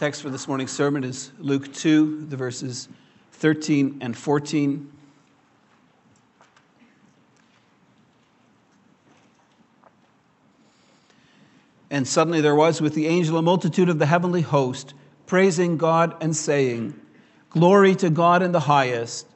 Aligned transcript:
Text 0.00 0.22
for 0.22 0.30
this 0.30 0.48
morning's 0.48 0.70
sermon 0.70 1.04
is 1.04 1.30
Luke 1.38 1.74
2, 1.74 2.24
the 2.30 2.36
verses 2.38 2.88
13 3.32 3.98
and 4.00 4.16
14. 4.16 4.90
And 11.90 12.08
suddenly 12.08 12.40
there 12.40 12.54
was 12.54 12.80
with 12.80 12.94
the 12.94 13.08
angel 13.08 13.36
a 13.36 13.42
multitude 13.42 13.90
of 13.90 13.98
the 13.98 14.06
heavenly 14.06 14.40
host, 14.40 14.94
praising 15.26 15.76
God 15.76 16.16
and 16.22 16.34
saying, 16.34 16.98
Glory 17.50 17.94
to 17.96 18.08
God 18.08 18.42
in 18.42 18.52
the 18.52 18.60
highest, 18.60 19.26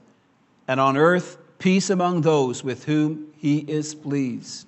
and 0.67 0.81
on 0.81 0.97
earth 0.97 1.37
peace 1.59 1.91
among 1.91 2.23
those 2.23 2.65
with 2.65 2.87
whom 2.87 3.35
he 3.37 3.59
is 3.59 3.95
pleased. 3.95 4.67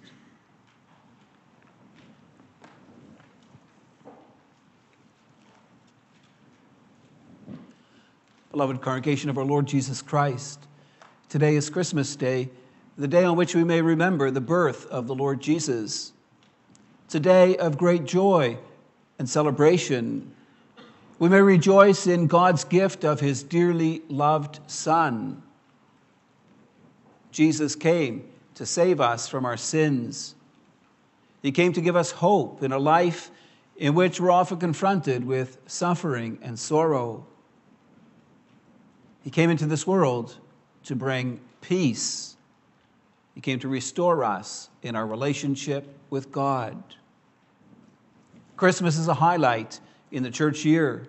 Beloved 8.56 8.80
congregation 8.80 9.28
of 9.28 9.36
our 9.36 9.44
Lord 9.44 9.66
Jesus 9.66 10.00
Christ, 10.00 10.66
today 11.28 11.56
is 11.56 11.68
Christmas 11.68 12.16
Day, 12.16 12.48
the 12.96 13.06
day 13.06 13.22
on 13.22 13.36
which 13.36 13.54
we 13.54 13.64
may 13.64 13.82
remember 13.82 14.30
the 14.30 14.40
birth 14.40 14.86
of 14.86 15.06
the 15.06 15.14
Lord 15.14 15.42
Jesus. 15.42 16.14
It's 17.04 17.14
a 17.14 17.20
day 17.20 17.58
of 17.58 17.76
great 17.76 18.06
joy 18.06 18.56
and 19.18 19.28
celebration. 19.28 20.32
We 21.18 21.28
may 21.28 21.42
rejoice 21.42 22.06
in 22.06 22.28
God's 22.28 22.64
gift 22.64 23.04
of 23.04 23.20
his 23.20 23.42
dearly 23.42 24.00
loved 24.08 24.60
Son. 24.68 25.42
Jesus 27.32 27.74
came 27.76 28.26
to 28.54 28.64
save 28.64 29.02
us 29.02 29.28
from 29.28 29.44
our 29.44 29.58
sins. 29.58 30.34
He 31.42 31.52
came 31.52 31.74
to 31.74 31.82
give 31.82 31.94
us 31.94 32.10
hope 32.10 32.62
in 32.62 32.72
a 32.72 32.78
life 32.78 33.30
in 33.76 33.94
which 33.94 34.18
we're 34.18 34.30
often 34.30 34.56
confronted 34.56 35.26
with 35.26 35.58
suffering 35.66 36.38
and 36.40 36.58
sorrow. 36.58 37.26
He 39.26 39.30
came 39.30 39.50
into 39.50 39.66
this 39.66 39.86
world 39.86 40.34
to 40.84 40.96
bring 40.96 41.40
peace 41.60 42.36
he 43.36 43.42
came 43.42 43.58
to 43.60 43.68
restore 43.68 44.24
us 44.24 44.70
in 44.82 44.96
our 44.96 45.06
relationship 45.06 45.94
with 46.08 46.32
God. 46.32 46.82
Christmas 48.56 48.96
is 48.96 49.08
a 49.08 49.14
highlight 49.14 49.78
in 50.10 50.22
the 50.22 50.30
church 50.30 50.64
year. 50.64 51.06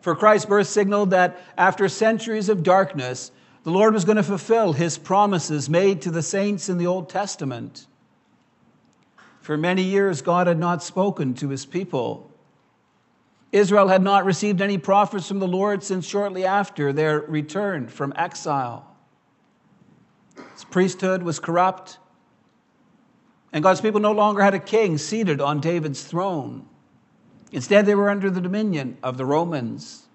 For 0.00 0.14
Christ's 0.14 0.46
birth 0.46 0.68
signaled 0.68 1.10
that 1.10 1.36
after 1.58 1.88
centuries 1.88 2.48
of 2.48 2.62
darkness, 2.62 3.32
the 3.64 3.72
Lord 3.72 3.92
was 3.92 4.04
going 4.04 4.18
to 4.18 4.22
fulfill 4.22 4.72
his 4.72 4.98
promises 4.98 5.68
made 5.68 6.00
to 6.02 6.12
the 6.12 6.22
saints 6.22 6.68
in 6.68 6.78
the 6.78 6.86
Old 6.86 7.08
Testament. 7.08 7.88
For 9.40 9.56
many 9.56 9.82
years, 9.82 10.22
God 10.22 10.46
had 10.46 10.60
not 10.60 10.80
spoken 10.80 11.34
to 11.34 11.48
his 11.48 11.66
people. 11.66 12.30
Israel 13.52 13.88
had 13.88 14.02
not 14.02 14.24
received 14.24 14.60
any 14.60 14.78
prophets 14.78 15.28
from 15.28 15.38
the 15.38 15.48
Lord 15.48 15.82
since 15.82 16.06
shortly 16.06 16.44
after 16.44 16.92
their 16.92 17.20
return 17.20 17.88
from 17.88 18.12
exile. 18.16 18.96
His 20.54 20.64
priesthood 20.64 21.22
was 21.22 21.38
corrupt, 21.38 21.98
and 23.52 23.62
God's 23.62 23.80
people 23.80 24.00
no 24.00 24.12
longer 24.12 24.42
had 24.42 24.54
a 24.54 24.58
king 24.58 24.98
seated 24.98 25.40
on 25.40 25.60
David's 25.60 26.04
throne. 26.04 26.66
Instead, 27.52 27.86
they 27.86 27.94
were 27.94 28.10
under 28.10 28.30
the 28.30 28.40
dominion 28.40 28.98
of 29.02 29.16
the 29.16 29.24
Romans. 29.24 30.06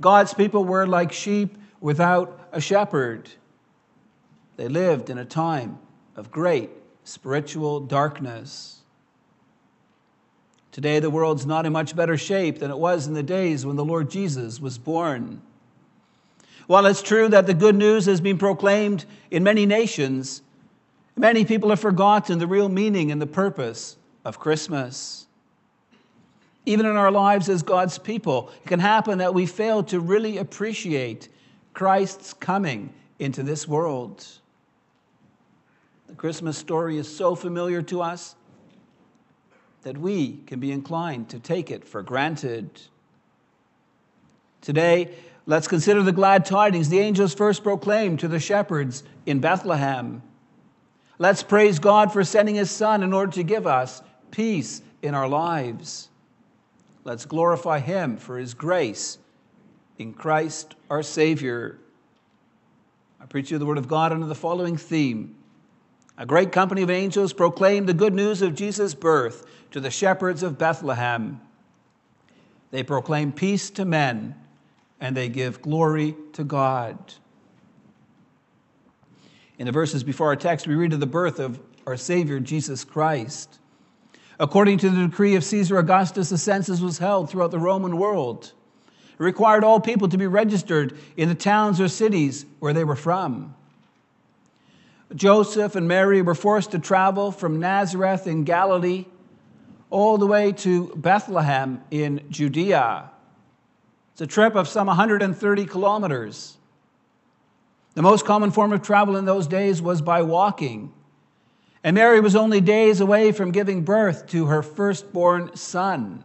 God's 0.00 0.32
people 0.32 0.64
were 0.64 0.86
like 0.86 1.12
sheep 1.12 1.56
without 1.80 2.48
a 2.52 2.60
shepherd. 2.60 3.30
They 4.56 4.68
lived 4.68 5.10
in 5.10 5.18
a 5.18 5.24
time 5.24 5.78
of 6.14 6.30
great 6.30 6.70
spiritual 7.04 7.80
darkness. 7.80 8.82
Today, 10.76 11.00
the 11.00 11.08
world's 11.08 11.46
not 11.46 11.64
in 11.64 11.72
much 11.72 11.96
better 11.96 12.18
shape 12.18 12.58
than 12.58 12.70
it 12.70 12.76
was 12.76 13.06
in 13.06 13.14
the 13.14 13.22
days 13.22 13.64
when 13.64 13.76
the 13.76 13.84
Lord 13.84 14.10
Jesus 14.10 14.60
was 14.60 14.76
born. 14.76 15.40
While 16.66 16.84
it's 16.84 17.00
true 17.00 17.30
that 17.30 17.46
the 17.46 17.54
good 17.54 17.74
news 17.74 18.04
has 18.04 18.20
been 18.20 18.36
proclaimed 18.36 19.06
in 19.30 19.42
many 19.42 19.64
nations, 19.64 20.42
many 21.16 21.46
people 21.46 21.70
have 21.70 21.80
forgotten 21.80 22.38
the 22.38 22.46
real 22.46 22.68
meaning 22.68 23.10
and 23.10 23.22
the 23.22 23.26
purpose 23.26 23.96
of 24.22 24.38
Christmas. 24.38 25.26
Even 26.66 26.84
in 26.84 26.94
our 26.94 27.10
lives 27.10 27.48
as 27.48 27.62
God's 27.62 27.96
people, 27.96 28.50
it 28.62 28.68
can 28.68 28.80
happen 28.80 29.16
that 29.16 29.32
we 29.32 29.46
fail 29.46 29.82
to 29.84 29.98
really 29.98 30.36
appreciate 30.36 31.30
Christ's 31.72 32.34
coming 32.34 32.92
into 33.18 33.42
this 33.42 33.66
world. 33.66 34.26
The 36.08 36.16
Christmas 36.16 36.58
story 36.58 36.98
is 36.98 37.08
so 37.16 37.34
familiar 37.34 37.80
to 37.80 38.02
us 38.02 38.34
that 39.86 39.96
we 39.96 40.40
can 40.46 40.58
be 40.58 40.72
inclined 40.72 41.28
to 41.28 41.38
take 41.38 41.70
it 41.70 41.86
for 41.86 42.02
granted. 42.02 42.68
Today, 44.60 45.14
Let's 45.48 45.68
consider 45.68 46.02
the 46.02 46.10
glad 46.10 46.44
tidings 46.44 46.88
the 46.88 46.98
angels 46.98 47.32
first 47.32 47.62
proclaimed 47.62 48.18
to 48.20 48.28
the 48.28 48.40
shepherds 48.40 49.04
in 49.26 49.38
Bethlehem. 49.38 50.22
Let's 51.18 51.44
praise 51.44 51.78
God 51.78 52.12
for 52.12 52.24
sending 52.24 52.56
his 52.56 52.68
Son 52.68 53.04
in 53.04 53.12
order 53.12 53.30
to 53.32 53.44
give 53.44 53.64
us 53.64 54.02
peace 54.32 54.82
in 55.02 55.14
our 55.14 55.28
lives. 55.28 56.08
Let's 57.04 57.24
glorify 57.24 57.78
him 57.78 58.16
for 58.16 58.38
his 58.38 58.54
grace 58.54 59.18
in 59.98 60.14
Christ 60.14 60.74
our 60.90 61.04
Savior. 61.04 61.78
I 63.20 63.26
preach 63.26 63.52
you 63.52 63.58
the 63.58 63.66
Word 63.66 63.78
of 63.78 63.86
God 63.86 64.10
under 64.10 64.26
the 64.26 64.34
following 64.34 64.76
theme. 64.76 65.35
A 66.18 66.26
great 66.26 66.50
company 66.50 66.82
of 66.82 66.90
angels 66.90 67.32
proclaimed 67.32 67.88
the 67.88 67.94
good 67.94 68.14
news 68.14 68.40
of 68.40 68.54
Jesus' 68.54 68.94
birth 68.94 69.44
to 69.70 69.80
the 69.80 69.90
shepherds 69.90 70.42
of 70.42 70.58
Bethlehem. 70.58 71.40
They 72.70 72.82
proclaim 72.82 73.32
peace 73.32 73.70
to 73.70 73.84
men 73.84 74.34
and 75.00 75.16
they 75.16 75.28
give 75.28 75.60
glory 75.60 76.16
to 76.32 76.44
God. 76.44 76.98
In 79.58 79.66
the 79.66 79.72
verses 79.72 80.04
before 80.04 80.28
our 80.28 80.36
text, 80.36 80.66
we 80.66 80.74
read 80.74 80.92
of 80.92 81.00
the 81.00 81.06
birth 81.06 81.38
of 81.38 81.60
our 81.86 81.96
Savior, 81.96 82.40
Jesus 82.40 82.84
Christ. 82.84 83.58
According 84.38 84.78
to 84.78 84.90
the 84.90 85.06
decree 85.06 85.34
of 85.34 85.44
Caesar 85.44 85.78
Augustus, 85.78 86.30
the 86.30 86.38
census 86.38 86.80
was 86.80 86.98
held 86.98 87.30
throughout 87.30 87.50
the 87.50 87.58
Roman 87.58 87.96
world. 87.96 88.52
It 89.18 89.22
required 89.22 89.64
all 89.64 89.80
people 89.80 90.08
to 90.08 90.18
be 90.18 90.26
registered 90.26 90.98
in 91.16 91.28
the 91.28 91.34
towns 91.34 91.80
or 91.80 91.88
cities 91.88 92.44
where 92.58 92.74
they 92.74 92.84
were 92.84 92.96
from. 92.96 93.54
Joseph 95.14 95.76
and 95.76 95.86
Mary 95.86 96.20
were 96.22 96.34
forced 96.34 96.72
to 96.72 96.78
travel 96.78 97.30
from 97.30 97.60
Nazareth 97.60 98.26
in 98.26 98.44
Galilee 98.44 99.06
all 99.88 100.18
the 100.18 100.26
way 100.26 100.52
to 100.52 100.92
Bethlehem 100.96 101.82
in 101.90 102.26
Judea. 102.28 103.10
It's 104.12 104.20
a 104.20 104.26
trip 104.26 104.56
of 104.56 104.66
some 104.66 104.88
130 104.88 105.66
kilometers. 105.66 106.56
The 107.94 108.02
most 108.02 108.26
common 108.26 108.50
form 108.50 108.72
of 108.72 108.82
travel 108.82 109.16
in 109.16 109.24
those 109.24 109.46
days 109.46 109.80
was 109.80 110.02
by 110.02 110.22
walking. 110.22 110.92
And 111.84 111.94
Mary 111.94 112.20
was 112.20 112.34
only 112.34 112.60
days 112.60 113.00
away 113.00 113.30
from 113.30 113.52
giving 113.52 113.84
birth 113.84 114.26
to 114.28 114.46
her 114.46 114.62
firstborn 114.62 115.54
son. 115.54 116.24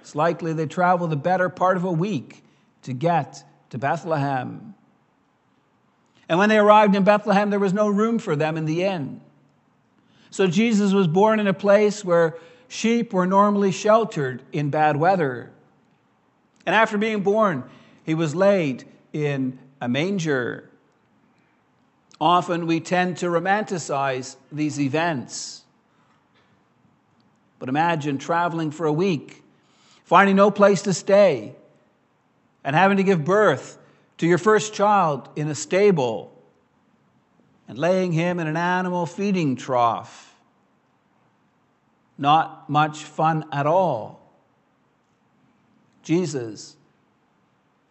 It's 0.00 0.14
likely 0.14 0.52
they 0.52 0.66
traveled 0.66 1.10
the 1.10 1.16
better 1.16 1.48
part 1.48 1.76
of 1.76 1.84
a 1.84 1.92
week 1.92 2.42
to 2.82 2.92
get 2.92 3.44
to 3.70 3.78
Bethlehem. 3.78 4.74
And 6.30 6.38
when 6.38 6.48
they 6.48 6.58
arrived 6.58 6.94
in 6.94 7.02
Bethlehem, 7.02 7.50
there 7.50 7.58
was 7.58 7.72
no 7.72 7.88
room 7.88 8.20
for 8.20 8.36
them 8.36 8.56
in 8.56 8.64
the 8.64 8.84
inn. 8.84 9.20
So 10.30 10.46
Jesus 10.46 10.92
was 10.92 11.08
born 11.08 11.40
in 11.40 11.48
a 11.48 11.52
place 11.52 12.04
where 12.04 12.36
sheep 12.68 13.12
were 13.12 13.26
normally 13.26 13.72
sheltered 13.72 14.40
in 14.52 14.70
bad 14.70 14.96
weather. 14.96 15.50
And 16.64 16.72
after 16.72 16.96
being 16.98 17.24
born, 17.24 17.64
he 18.04 18.14
was 18.14 18.36
laid 18.36 18.84
in 19.12 19.58
a 19.80 19.88
manger. 19.88 20.70
Often 22.20 22.68
we 22.68 22.78
tend 22.78 23.16
to 23.18 23.26
romanticize 23.26 24.36
these 24.52 24.78
events. 24.78 25.64
But 27.58 27.68
imagine 27.68 28.18
traveling 28.18 28.70
for 28.70 28.86
a 28.86 28.92
week, 28.92 29.42
finding 30.04 30.36
no 30.36 30.52
place 30.52 30.82
to 30.82 30.94
stay, 30.94 31.56
and 32.62 32.76
having 32.76 32.98
to 32.98 33.02
give 33.02 33.24
birth 33.24 33.78
to 34.20 34.26
your 34.26 34.36
first 34.36 34.74
child 34.74 35.30
in 35.34 35.48
a 35.48 35.54
stable 35.54 36.30
and 37.66 37.78
laying 37.78 38.12
him 38.12 38.38
in 38.38 38.46
an 38.46 38.56
animal 38.56 39.06
feeding 39.06 39.56
trough. 39.56 40.36
Not 42.18 42.68
much 42.68 42.98
fun 42.98 43.46
at 43.50 43.66
all. 43.66 44.20
Jesus, 46.02 46.76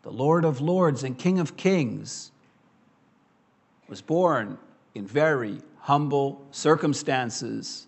the 0.04 0.12
Lord 0.12 0.46
of 0.46 0.62
Lords 0.62 1.04
and 1.04 1.18
King 1.18 1.40
of 1.40 1.58
Kings, 1.58 2.30
was 3.88 4.04
born 4.04 4.60
in 4.94 5.08
very 5.08 5.58
humble 5.80 6.46
circumstances. 6.52 7.88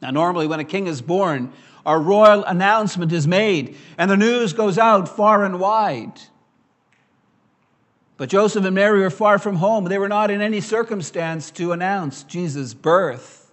Now, 0.00 0.12
normally, 0.12 0.46
when 0.46 0.60
a 0.60 0.64
king 0.64 0.86
is 0.86 1.02
born, 1.02 1.52
a 1.84 1.98
royal 1.98 2.44
announcement 2.44 3.12
is 3.12 3.26
made, 3.26 3.76
and 3.98 4.10
the 4.10 4.16
news 4.16 4.52
goes 4.52 4.78
out 4.78 5.08
far 5.08 5.44
and 5.44 5.58
wide. 5.58 6.20
But 8.16 8.28
Joseph 8.28 8.64
and 8.64 8.74
Mary 8.74 9.00
were 9.00 9.10
far 9.10 9.38
from 9.38 9.56
home. 9.56 9.84
They 9.86 9.98
were 9.98 10.08
not 10.08 10.30
in 10.30 10.40
any 10.40 10.60
circumstance 10.60 11.50
to 11.52 11.72
announce 11.72 12.22
Jesus' 12.22 12.72
birth. 12.72 13.52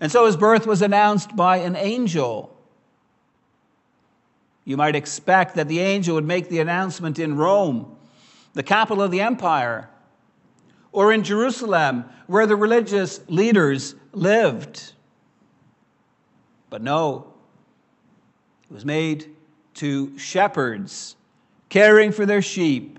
And 0.00 0.12
so 0.12 0.26
his 0.26 0.36
birth 0.36 0.66
was 0.66 0.82
announced 0.82 1.34
by 1.34 1.56
an 1.56 1.74
angel. 1.74 2.56
You 4.64 4.76
might 4.76 4.94
expect 4.94 5.54
that 5.54 5.68
the 5.68 5.80
angel 5.80 6.14
would 6.16 6.24
make 6.24 6.48
the 6.48 6.60
announcement 6.60 7.18
in 7.18 7.36
Rome, 7.36 7.96
the 8.52 8.62
capital 8.62 9.02
of 9.02 9.10
the 9.10 9.20
empire, 9.20 9.88
or 10.92 11.12
in 11.12 11.24
Jerusalem, 11.24 12.04
where 12.26 12.46
the 12.46 12.56
religious 12.56 13.20
leaders 13.28 13.94
lived. 14.12 14.92
But 16.70 16.82
no, 16.82 17.32
it 18.68 18.74
was 18.74 18.84
made 18.84 19.34
to 19.74 20.18
shepherds 20.18 21.16
caring 21.68 22.12
for 22.12 22.26
their 22.26 22.42
sheep 22.42 22.98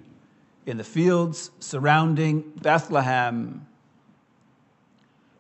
in 0.65 0.77
the 0.77 0.83
fields 0.83 1.51
surrounding 1.59 2.41
Bethlehem. 2.61 3.65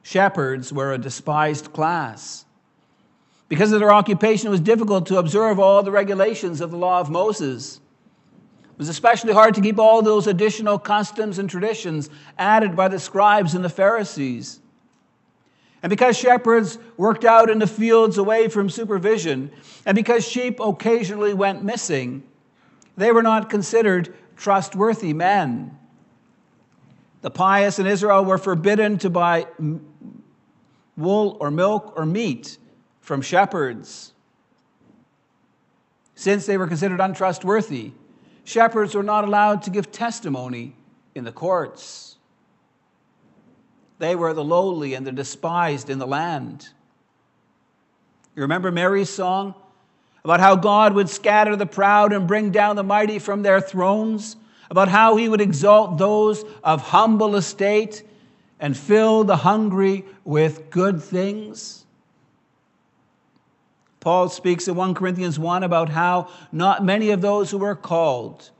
Shepherds 0.01 0.71
were 0.71 0.93
a 0.93 0.97
despised 0.97 1.73
class. 1.73 2.45
Because 3.49 3.71
of 3.71 3.79
their 3.79 3.93
occupation, 3.93 4.47
it 4.47 4.51
was 4.51 4.59
difficult 4.59 5.05
to 5.07 5.17
observe 5.17 5.59
all 5.59 5.83
the 5.83 5.91
regulations 5.91 6.61
of 6.61 6.71
the 6.71 6.77
law 6.77 6.99
of 6.99 7.09
Moses. 7.09 7.79
It 8.63 8.77
was 8.77 8.89
especially 8.89 9.33
hard 9.33 9.55
to 9.55 9.61
keep 9.61 9.79
all 9.79 10.01
those 10.01 10.27
additional 10.27 10.79
customs 10.79 11.39
and 11.39 11.49
traditions 11.49 12.09
added 12.37 12.75
by 12.75 12.87
the 12.87 12.99
scribes 12.99 13.55
and 13.55 13.63
the 13.63 13.69
Pharisees. 13.69 14.59
And 15.83 15.89
because 15.89 16.17
shepherds 16.17 16.79
worked 16.97 17.23
out 17.23 17.49
in 17.49 17.59
the 17.59 17.67
fields 17.67 18.17
away 18.17 18.47
from 18.47 18.69
supervision, 18.69 19.51
and 19.85 19.95
because 19.95 20.27
sheep 20.27 20.59
occasionally 20.59 21.33
went 21.33 21.63
missing, 21.63 22.23
they 22.95 23.11
were 23.11 23.23
not 23.23 23.49
considered 23.49 24.15
trustworthy 24.35 25.13
men. 25.13 25.77
The 27.21 27.31
pious 27.31 27.79
in 27.79 27.87
Israel 27.87 28.25
were 28.25 28.37
forbidden 28.37 28.97
to 28.99 29.09
buy 29.09 29.47
wool 30.95 31.37
or 31.39 31.51
milk 31.51 31.93
or 31.95 32.05
meat 32.05 32.57
from 33.01 33.21
shepherds. 33.21 34.13
Since 36.15 36.47
they 36.47 36.57
were 36.57 36.67
considered 36.67 36.99
untrustworthy, 36.99 37.91
shepherds 38.43 38.95
were 38.95 39.03
not 39.03 39.23
allowed 39.23 39.61
to 39.63 39.69
give 39.69 39.91
testimony 39.91 40.75
in 41.13 41.23
the 41.23 41.31
courts. 41.31 42.16
They 43.99 44.15
were 44.15 44.33
the 44.33 44.43
lowly 44.43 44.93
and 44.93 45.05
the 45.05 45.11
despised 45.11 45.89
in 45.89 45.99
the 45.99 46.07
land. 46.07 46.69
You 48.35 48.43
remember 48.43 48.71
Mary's 48.71 49.09
song 49.09 49.55
about 50.23 50.39
how 50.39 50.55
God 50.55 50.93
would 50.93 51.09
scatter 51.09 51.55
the 51.55 51.65
proud 51.65 52.13
and 52.13 52.27
bring 52.27 52.51
down 52.51 52.75
the 52.75 52.83
mighty 52.83 53.17
from 53.17 53.43
their 53.43 53.61
thrones, 53.61 54.35
about 54.69 54.89
how 54.89 55.15
he 55.15 55.29
would 55.29 55.41
exalt 55.41 55.97
those 55.97 56.43
of 56.63 56.81
humble 56.81 57.35
estate 57.35 58.03
and 58.59 58.75
fill 58.75 59.23
the 59.23 59.37
hungry 59.37 60.03
with 60.25 60.69
good 60.69 61.01
things. 61.01 61.85
Paul 64.01 64.29
speaks 64.29 64.67
in 64.67 64.75
1 64.75 64.93
Corinthians 64.93 65.39
1 65.39 65.63
about 65.63 65.89
how 65.89 66.29
not 66.51 66.83
many 66.83 67.11
of 67.11 67.21
those 67.21 67.49
who 67.51 67.57
were 67.57 67.75
called 67.75 68.51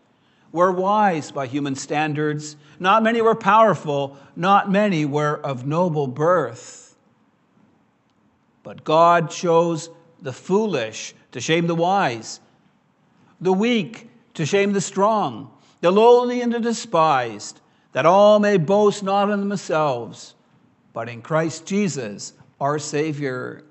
were 0.51 0.71
wise 0.71 1.31
by 1.31 1.47
human 1.47 1.75
standards, 1.75 2.55
not 2.79 3.03
many 3.03 3.21
were 3.21 3.35
powerful, 3.35 4.17
not 4.35 4.71
many 4.71 5.05
were 5.05 5.39
of 5.43 5.65
noble 5.65 6.07
birth. 6.07 6.95
But 8.63 8.83
God 8.83 9.29
chose 9.29 9.89
the 10.21 10.33
foolish 10.33 11.13
to 11.31 11.41
shame 11.41 11.67
the 11.67 11.75
wise, 11.75 12.39
the 13.39 13.53
weak 13.53 14.09
to 14.33 14.45
shame 14.45 14.73
the 14.73 14.81
strong, 14.81 15.51
the 15.81 15.91
lowly 15.91 16.41
and 16.41 16.53
the 16.53 16.59
despised, 16.59 17.61
that 17.93 18.05
all 18.05 18.39
may 18.39 18.57
boast 18.57 19.03
not 19.03 19.29
in 19.29 19.47
themselves, 19.47 20.35
but 20.93 21.09
in 21.09 21.21
Christ 21.21 21.65
Jesus, 21.65 22.33
our 22.59 22.79
Savior. 22.79 23.63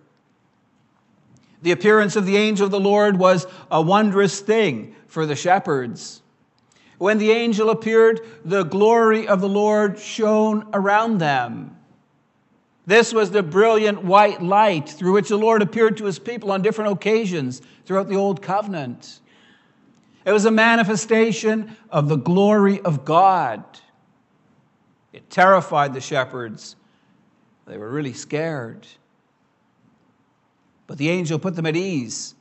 The 1.62 1.72
appearance 1.72 2.16
of 2.16 2.26
the 2.26 2.36
angel 2.36 2.66
of 2.66 2.70
the 2.70 2.80
Lord 2.80 3.18
was 3.18 3.46
a 3.70 3.82
wondrous 3.82 4.40
thing 4.40 4.94
for 5.08 5.26
the 5.26 5.36
shepherds. 5.36 6.22
When 6.98 7.18
the 7.18 7.30
angel 7.30 7.70
appeared, 7.70 8.20
the 8.44 8.62
glory 8.62 9.28
of 9.28 9.40
the 9.40 9.48
Lord 9.48 9.98
shone 9.98 10.68
around 10.72 11.18
them. 11.18 11.76
This 12.86 13.12
was 13.12 13.30
the 13.30 13.42
brilliant 13.42 14.04
white 14.04 14.40
light 14.40 14.88
through 14.88 15.12
which 15.12 15.28
the 15.28 15.36
Lord 15.36 15.60
appeared 15.60 15.96
to 15.98 16.04
his 16.04 16.18
people 16.18 16.52
on 16.52 16.62
different 16.62 16.92
occasions 16.92 17.60
throughout 17.84 18.08
the 18.08 18.16
Old 18.16 18.40
Covenant. 18.40 19.20
It 20.24 20.32
was 20.32 20.44
a 20.44 20.50
manifestation 20.50 21.76
of 21.90 22.08
the 22.08 22.16
glory 22.16 22.80
of 22.80 23.04
God. 23.04 23.64
It 25.12 25.28
terrified 25.30 25.94
the 25.94 26.00
shepherds. 26.00 26.76
They 27.66 27.76
were 27.76 27.90
really 27.90 28.12
scared. 28.12 28.86
But 30.86 30.98
the 30.98 31.10
angel 31.10 31.38
put 31.38 31.56
them 31.56 31.66
at 31.66 31.76
ease. 31.76 32.34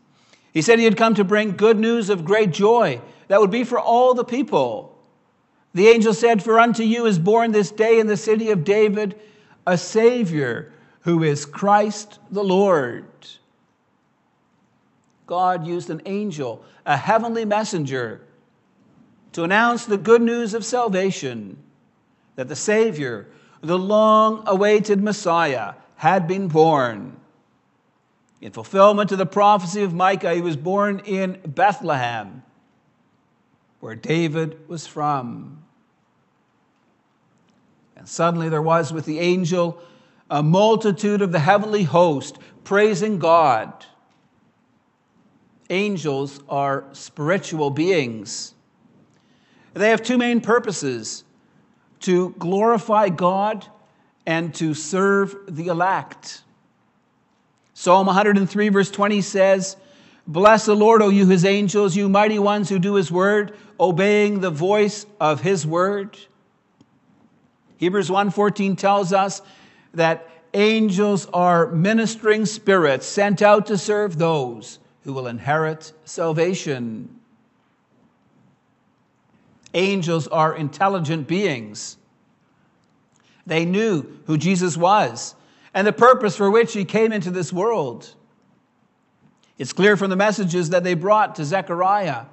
He 0.53 0.61
said 0.61 0.77
he 0.77 0.85
had 0.85 0.97
come 0.97 1.15
to 1.15 1.23
bring 1.23 1.57
good 1.57 1.79
news 1.79 2.09
of 2.09 2.23
great 2.23 2.51
joy 2.51 3.01
that 3.27 3.39
would 3.39 3.51
be 3.51 3.63
for 3.63 3.79
all 3.79 4.13
the 4.13 4.23
people. 4.23 4.97
The 5.73 5.87
angel 5.89 6.13
said, 6.13 6.41
For 6.41 6.59
unto 6.59 6.83
you 6.83 7.05
is 7.05 7.19
born 7.19 7.51
this 7.51 7.71
day 7.71 7.99
in 7.99 8.07
the 8.07 8.17
city 8.17 8.51
of 8.51 8.63
David 8.63 9.19
a 9.67 9.77
Savior 9.77 10.71
who 11.01 11.23
is 11.23 11.45
Christ 11.45 12.19
the 12.31 12.43
Lord. 12.43 13.05
God 15.27 15.65
used 15.65 15.89
an 15.89 16.01
angel, 16.05 16.63
a 16.85 16.97
heavenly 16.97 17.45
messenger, 17.45 18.21
to 19.33 19.43
announce 19.43 19.85
the 19.85 19.97
good 19.97 20.21
news 20.21 20.53
of 20.53 20.63
salvation 20.63 21.57
that 22.35 22.47
the 22.47 22.55
Savior, 22.55 23.27
the 23.61 23.77
long 23.77 24.43
awaited 24.45 25.01
Messiah, 25.01 25.73
had 25.95 26.27
been 26.27 26.47
born. 26.47 27.17
In 28.41 28.51
fulfillment 28.51 29.11
of 29.11 29.17
the 29.17 29.25
prophecy 29.25 29.83
of 29.83 29.93
Micah, 29.93 30.33
he 30.33 30.41
was 30.41 30.55
born 30.55 30.99
in 31.05 31.39
Bethlehem, 31.45 32.43
where 33.79 33.95
David 33.95 34.67
was 34.67 34.87
from. 34.87 35.63
And 37.95 38.07
suddenly 38.07 38.49
there 38.49 38.61
was 38.61 38.91
with 38.91 39.05
the 39.05 39.19
angel 39.19 39.79
a 40.29 40.41
multitude 40.41 41.21
of 41.21 41.31
the 41.31 41.39
heavenly 41.39 41.83
host 41.83 42.39
praising 42.63 43.19
God. 43.19 43.85
Angels 45.69 46.41
are 46.49 46.85
spiritual 46.93 47.69
beings. 47.69 48.53
They 49.73 49.89
have 49.89 50.01
two 50.01 50.17
main 50.17 50.41
purposes 50.41 51.23
to 52.01 52.35
glorify 52.37 53.09
God 53.09 53.67
and 54.25 54.53
to 54.55 54.73
serve 54.73 55.35
the 55.47 55.67
elect. 55.67 56.43
Psalm 57.73 58.07
103, 58.07 58.69
verse 58.69 58.89
20 58.89 59.21
says, 59.21 59.75
Bless 60.27 60.65
the 60.65 60.75
Lord, 60.75 61.01
O 61.01 61.09
you 61.09 61.27
his 61.27 61.45
angels, 61.45 61.95
you 61.95 62.09
mighty 62.09 62.39
ones 62.39 62.69
who 62.69 62.79
do 62.79 62.95
his 62.95 63.11
word, 63.11 63.55
obeying 63.79 64.39
the 64.39 64.49
voice 64.49 65.05
of 65.19 65.41
his 65.41 65.67
word. 65.67 66.17
Hebrews 67.77 68.09
1:14 68.09 68.75
tells 68.75 69.13
us 69.13 69.41
that 69.93 70.27
angels 70.53 71.27
are 71.33 71.67
ministering 71.67 72.45
spirits 72.45 73.05
sent 73.05 73.41
out 73.41 73.67
to 73.67 73.77
serve 73.77 74.17
those 74.17 74.79
who 75.03 75.13
will 75.13 75.27
inherit 75.27 75.93
salvation. 76.05 77.19
Angels 79.73 80.27
are 80.29 80.55
intelligent 80.55 81.27
beings. 81.27 81.97
They 83.45 83.65
knew 83.65 84.19
who 84.25 84.37
Jesus 84.37 84.75
was 84.75 85.35
and 85.73 85.85
the 85.85 85.93
purpose 85.93 86.35
for 86.35 86.49
which 86.49 86.73
he 86.73 86.85
came 86.85 87.11
into 87.11 87.29
this 87.29 87.53
world. 87.53 88.15
It's 89.57 89.73
clear 89.73 89.95
from 89.95 90.09
the 90.09 90.15
messages 90.15 90.71
that 90.71 90.83
they 90.83 90.93
brought 90.93 91.35
to 91.35 91.45
Zechariah 91.45 92.25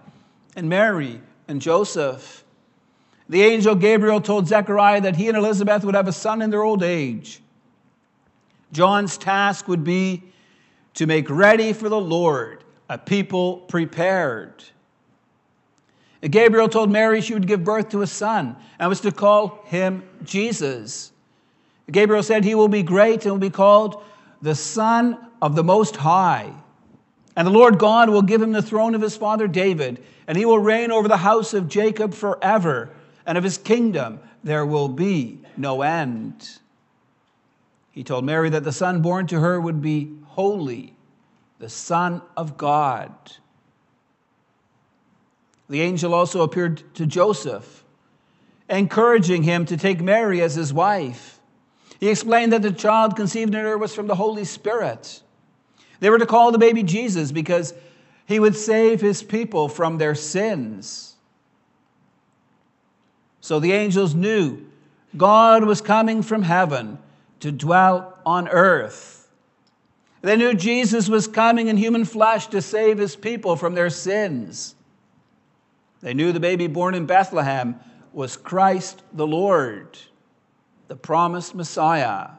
and 0.56 0.68
Mary 0.68 1.20
and 1.48 1.60
Joseph. 1.60 2.44
The 3.28 3.42
angel 3.42 3.74
Gabriel 3.74 4.20
told 4.20 4.48
Zechariah 4.48 5.00
that 5.02 5.16
he 5.16 5.28
and 5.28 5.36
Elizabeth 5.36 5.84
would 5.84 5.94
have 5.94 6.08
a 6.08 6.12
son 6.12 6.42
in 6.42 6.50
their 6.50 6.62
old 6.62 6.82
age. 6.82 7.40
John's 8.72 9.16
task 9.16 9.68
would 9.68 9.84
be 9.84 10.22
to 10.94 11.06
make 11.06 11.30
ready 11.30 11.72
for 11.72 11.88
the 11.88 12.00
Lord 12.00 12.64
a 12.88 12.98
people 12.98 13.58
prepared. 13.58 14.64
Gabriel 16.20 16.68
told 16.68 16.90
Mary 16.90 17.20
she 17.20 17.34
would 17.34 17.46
give 17.46 17.64
birth 17.64 17.88
to 17.90 18.02
a 18.02 18.06
son 18.06 18.56
and 18.78 18.88
was 18.88 19.00
to 19.00 19.10
call 19.10 19.62
him 19.64 20.02
Jesus. 20.24 21.12
Gabriel 21.90 22.22
said 22.22 22.44
he 22.44 22.54
will 22.54 22.68
be 22.68 22.82
great 22.82 23.22
and 23.24 23.32
will 23.32 23.38
be 23.38 23.50
called 23.50 24.02
the 24.40 24.54
Son 24.54 25.18
of 25.40 25.56
the 25.56 25.64
Most 25.64 25.96
High. 25.96 26.52
And 27.34 27.46
the 27.46 27.52
Lord 27.52 27.78
God 27.78 28.10
will 28.10 28.22
give 28.22 28.42
him 28.42 28.52
the 28.52 28.62
throne 28.62 28.94
of 28.94 29.00
his 29.00 29.16
father 29.16 29.48
David, 29.48 30.02
and 30.26 30.36
he 30.36 30.44
will 30.44 30.58
reign 30.58 30.90
over 30.90 31.08
the 31.08 31.16
house 31.16 31.54
of 31.54 31.68
Jacob 31.68 32.12
forever, 32.12 32.90
and 33.24 33.38
of 33.38 33.44
his 33.44 33.58
kingdom 33.58 34.20
there 34.44 34.66
will 34.66 34.88
be 34.88 35.38
no 35.56 35.82
end. 35.82 36.58
He 37.90 38.04
told 38.04 38.24
Mary 38.24 38.50
that 38.50 38.64
the 38.64 38.72
son 38.72 39.02
born 39.02 39.26
to 39.28 39.40
her 39.40 39.60
would 39.60 39.80
be 39.80 40.10
holy, 40.24 40.94
the 41.58 41.68
Son 41.68 42.22
of 42.36 42.56
God. 42.56 43.12
The 45.68 45.80
angel 45.80 46.12
also 46.12 46.42
appeared 46.42 46.82
to 46.94 47.06
Joseph, 47.06 47.84
encouraging 48.68 49.42
him 49.42 49.64
to 49.66 49.76
take 49.76 50.00
Mary 50.00 50.42
as 50.42 50.54
his 50.54 50.72
wife. 50.72 51.38
He 52.00 52.08
explained 52.08 52.52
that 52.52 52.62
the 52.62 52.72
child 52.72 53.14
conceived 53.14 53.54
in 53.54 53.64
her 53.64 53.78
was 53.78 53.94
from 53.94 54.06
the 54.06 54.16
Holy 54.16 54.44
Spirit. 54.44 55.22
They 56.02 56.10
were 56.10 56.18
to 56.18 56.26
call 56.26 56.50
the 56.50 56.58
baby 56.58 56.82
Jesus 56.82 57.30
because 57.30 57.72
he 58.26 58.40
would 58.40 58.56
save 58.56 59.00
his 59.00 59.22
people 59.22 59.68
from 59.68 59.98
their 59.98 60.16
sins. 60.16 61.14
So 63.40 63.60
the 63.60 63.70
angels 63.70 64.12
knew 64.12 64.66
God 65.16 65.62
was 65.62 65.80
coming 65.80 66.22
from 66.22 66.42
heaven 66.42 66.98
to 67.38 67.52
dwell 67.52 68.18
on 68.26 68.48
earth. 68.48 69.30
They 70.22 70.34
knew 70.36 70.54
Jesus 70.54 71.08
was 71.08 71.28
coming 71.28 71.68
in 71.68 71.76
human 71.76 72.04
flesh 72.04 72.48
to 72.48 72.60
save 72.60 72.98
his 72.98 73.14
people 73.14 73.54
from 73.54 73.76
their 73.76 73.90
sins. 73.90 74.74
They 76.00 76.14
knew 76.14 76.32
the 76.32 76.40
baby 76.40 76.66
born 76.66 76.96
in 76.96 77.06
Bethlehem 77.06 77.78
was 78.12 78.36
Christ 78.36 79.04
the 79.12 79.26
Lord, 79.26 79.96
the 80.88 80.96
promised 80.96 81.54
Messiah. 81.54 82.30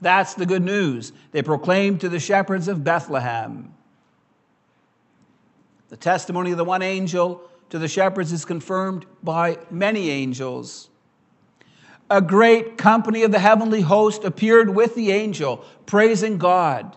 That's 0.00 0.34
the 0.34 0.46
good 0.46 0.62
news 0.62 1.12
they 1.32 1.42
proclaimed 1.42 2.00
to 2.02 2.08
the 2.08 2.20
shepherds 2.20 2.68
of 2.68 2.84
Bethlehem. 2.84 3.72
The 5.88 5.96
testimony 5.96 6.50
of 6.50 6.58
the 6.58 6.64
one 6.64 6.82
angel 6.82 7.42
to 7.70 7.78
the 7.78 7.88
shepherds 7.88 8.32
is 8.32 8.44
confirmed 8.44 9.06
by 9.22 9.58
many 9.70 10.10
angels. 10.10 10.88
A 12.10 12.20
great 12.20 12.76
company 12.76 13.22
of 13.22 13.32
the 13.32 13.38
heavenly 13.38 13.80
host 13.80 14.24
appeared 14.24 14.70
with 14.70 14.94
the 14.94 15.10
angel, 15.10 15.64
praising 15.86 16.38
God. 16.38 16.96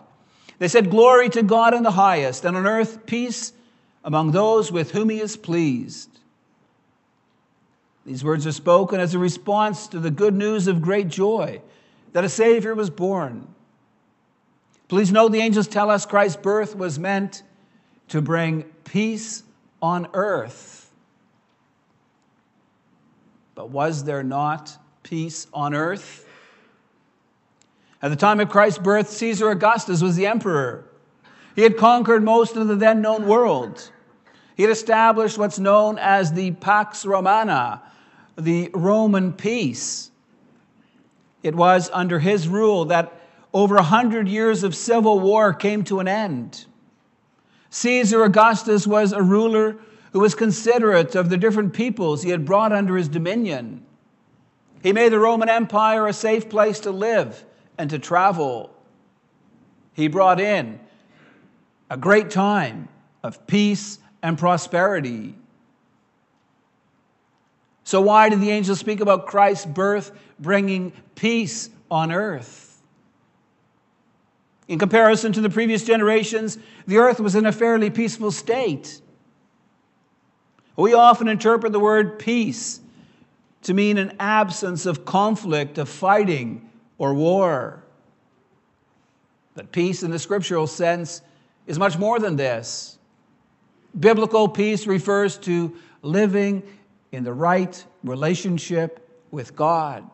They 0.58 0.68
said, 0.68 0.90
Glory 0.90 1.28
to 1.30 1.42
God 1.42 1.74
in 1.74 1.82
the 1.82 1.92
highest, 1.92 2.44
and 2.44 2.56
on 2.56 2.66
earth 2.66 3.06
peace 3.06 3.52
among 4.04 4.32
those 4.32 4.70
with 4.70 4.92
whom 4.92 5.08
he 5.08 5.20
is 5.20 5.36
pleased. 5.36 6.20
These 8.06 8.24
words 8.24 8.46
are 8.46 8.52
spoken 8.52 9.00
as 9.00 9.14
a 9.14 9.18
response 9.18 9.86
to 9.88 9.98
the 9.98 10.10
good 10.10 10.34
news 10.34 10.66
of 10.66 10.82
great 10.82 11.08
joy 11.08 11.60
that 12.12 12.24
a 12.24 12.28
Savior 12.28 12.74
was 12.74 12.90
born. 12.90 13.46
Please 14.88 15.12
note 15.12 15.30
the 15.30 15.40
angels 15.40 15.68
tell 15.68 15.90
us 15.90 16.04
Christ's 16.04 16.40
birth 16.40 16.76
was 16.76 16.98
meant 16.98 17.42
to 18.08 18.20
bring 18.20 18.64
peace 18.84 19.44
on 19.80 20.08
earth. 20.14 20.90
But 23.54 23.70
was 23.70 24.04
there 24.04 24.22
not 24.22 24.76
peace 25.02 25.46
on 25.52 25.74
earth? 25.74 26.26
At 28.02 28.08
the 28.08 28.16
time 28.16 28.40
of 28.40 28.48
Christ's 28.48 28.78
birth, 28.78 29.10
Caesar 29.10 29.50
Augustus 29.50 30.02
was 30.02 30.16
the 30.16 30.26
emperor. 30.26 30.86
He 31.54 31.62
had 31.62 31.76
conquered 31.76 32.24
most 32.24 32.56
of 32.56 32.66
the 32.66 32.76
then 32.76 33.02
known 33.02 33.26
world. 33.26 33.90
He 34.56 34.62
had 34.62 34.72
established 34.72 35.38
what's 35.38 35.58
known 35.58 35.98
as 35.98 36.32
the 36.32 36.52
Pax 36.52 37.04
Romana, 37.04 37.82
the 38.36 38.70
Roman 38.72 39.32
peace. 39.32 40.10
It 41.42 41.54
was 41.54 41.90
under 41.92 42.18
his 42.18 42.48
rule 42.48 42.84
that 42.86 43.12
over 43.52 43.76
a 43.76 43.82
hundred 43.82 44.28
years 44.28 44.62
of 44.62 44.74
civil 44.74 45.20
war 45.20 45.52
came 45.52 45.84
to 45.84 46.00
an 46.00 46.08
end. 46.08 46.66
Caesar 47.70 48.24
Augustus 48.24 48.86
was 48.86 49.12
a 49.12 49.22
ruler 49.22 49.76
who 50.12 50.20
was 50.20 50.34
considerate 50.34 51.14
of 51.14 51.30
the 51.30 51.36
different 51.36 51.72
peoples 51.72 52.22
he 52.22 52.30
had 52.30 52.44
brought 52.44 52.72
under 52.72 52.96
his 52.96 53.08
dominion. 53.08 53.84
He 54.82 54.92
made 54.92 55.12
the 55.12 55.18
Roman 55.18 55.48
Empire 55.48 56.06
a 56.06 56.12
safe 56.12 56.48
place 56.48 56.80
to 56.80 56.90
live 56.90 57.44
and 57.78 57.90
to 57.90 57.98
travel. 57.98 58.74
He 59.92 60.08
brought 60.08 60.40
in 60.40 60.80
a 61.90 61.96
great 61.96 62.30
time 62.30 62.88
of 63.22 63.46
peace 63.46 63.98
and 64.22 64.38
prosperity. 64.38 65.34
So, 67.90 68.00
why 68.00 68.28
did 68.28 68.40
the 68.40 68.52
angels 68.52 68.78
speak 68.78 69.00
about 69.00 69.26
Christ's 69.26 69.66
birth 69.66 70.12
bringing 70.38 70.92
peace 71.16 71.70
on 71.90 72.12
earth? 72.12 72.80
In 74.68 74.78
comparison 74.78 75.32
to 75.32 75.40
the 75.40 75.50
previous 75.50 75.84
generations, 75.84 76.56
the 76.86 76.98
earth 76.98 77.18
was 77.18 77.34
in 77.34 77.46
a 77.46 77.50
fairly 77.50 77.90
peaceful 77.90 78.30
state. 78.30 79.00
We 80.76 80.94
often 80.94 81.26
interpret 81.26 81.72
the 81.72 81.80
word 81.80 82.20
peace 82.20 82.78
to 83.62 83.74
mean 83.74 83.98
an 83.98 84.14
absence 84.20 84.86
of 84.86 85.04
conflict, 85.04 85.76
of 85.76 85.88
fighting, 85.88 86.70
or 86.96 87.12
war. 87.12 87.82
But 89.56 89.72
peace 89.72 90.04
in 90.04 90.12
the 90.12 90.20
scriptural 90.20 90.68
sense 90.68 91.22
is 91.66 91.76
much 91.76 91.98
more 91.98 92.20
than 92.20 92.36
this. 92.36 92.98
Biblical 93.98 94.48
peace 94.48 94.86
refers 94.86 95.36
to 95.38 95.76
living 96.02 96.62
in 97.12 97.24
the 97.24 97.32
right 97.32 97.84
relationship 98.04 99.08
with 99.30 99.56
God. 99.56 100.08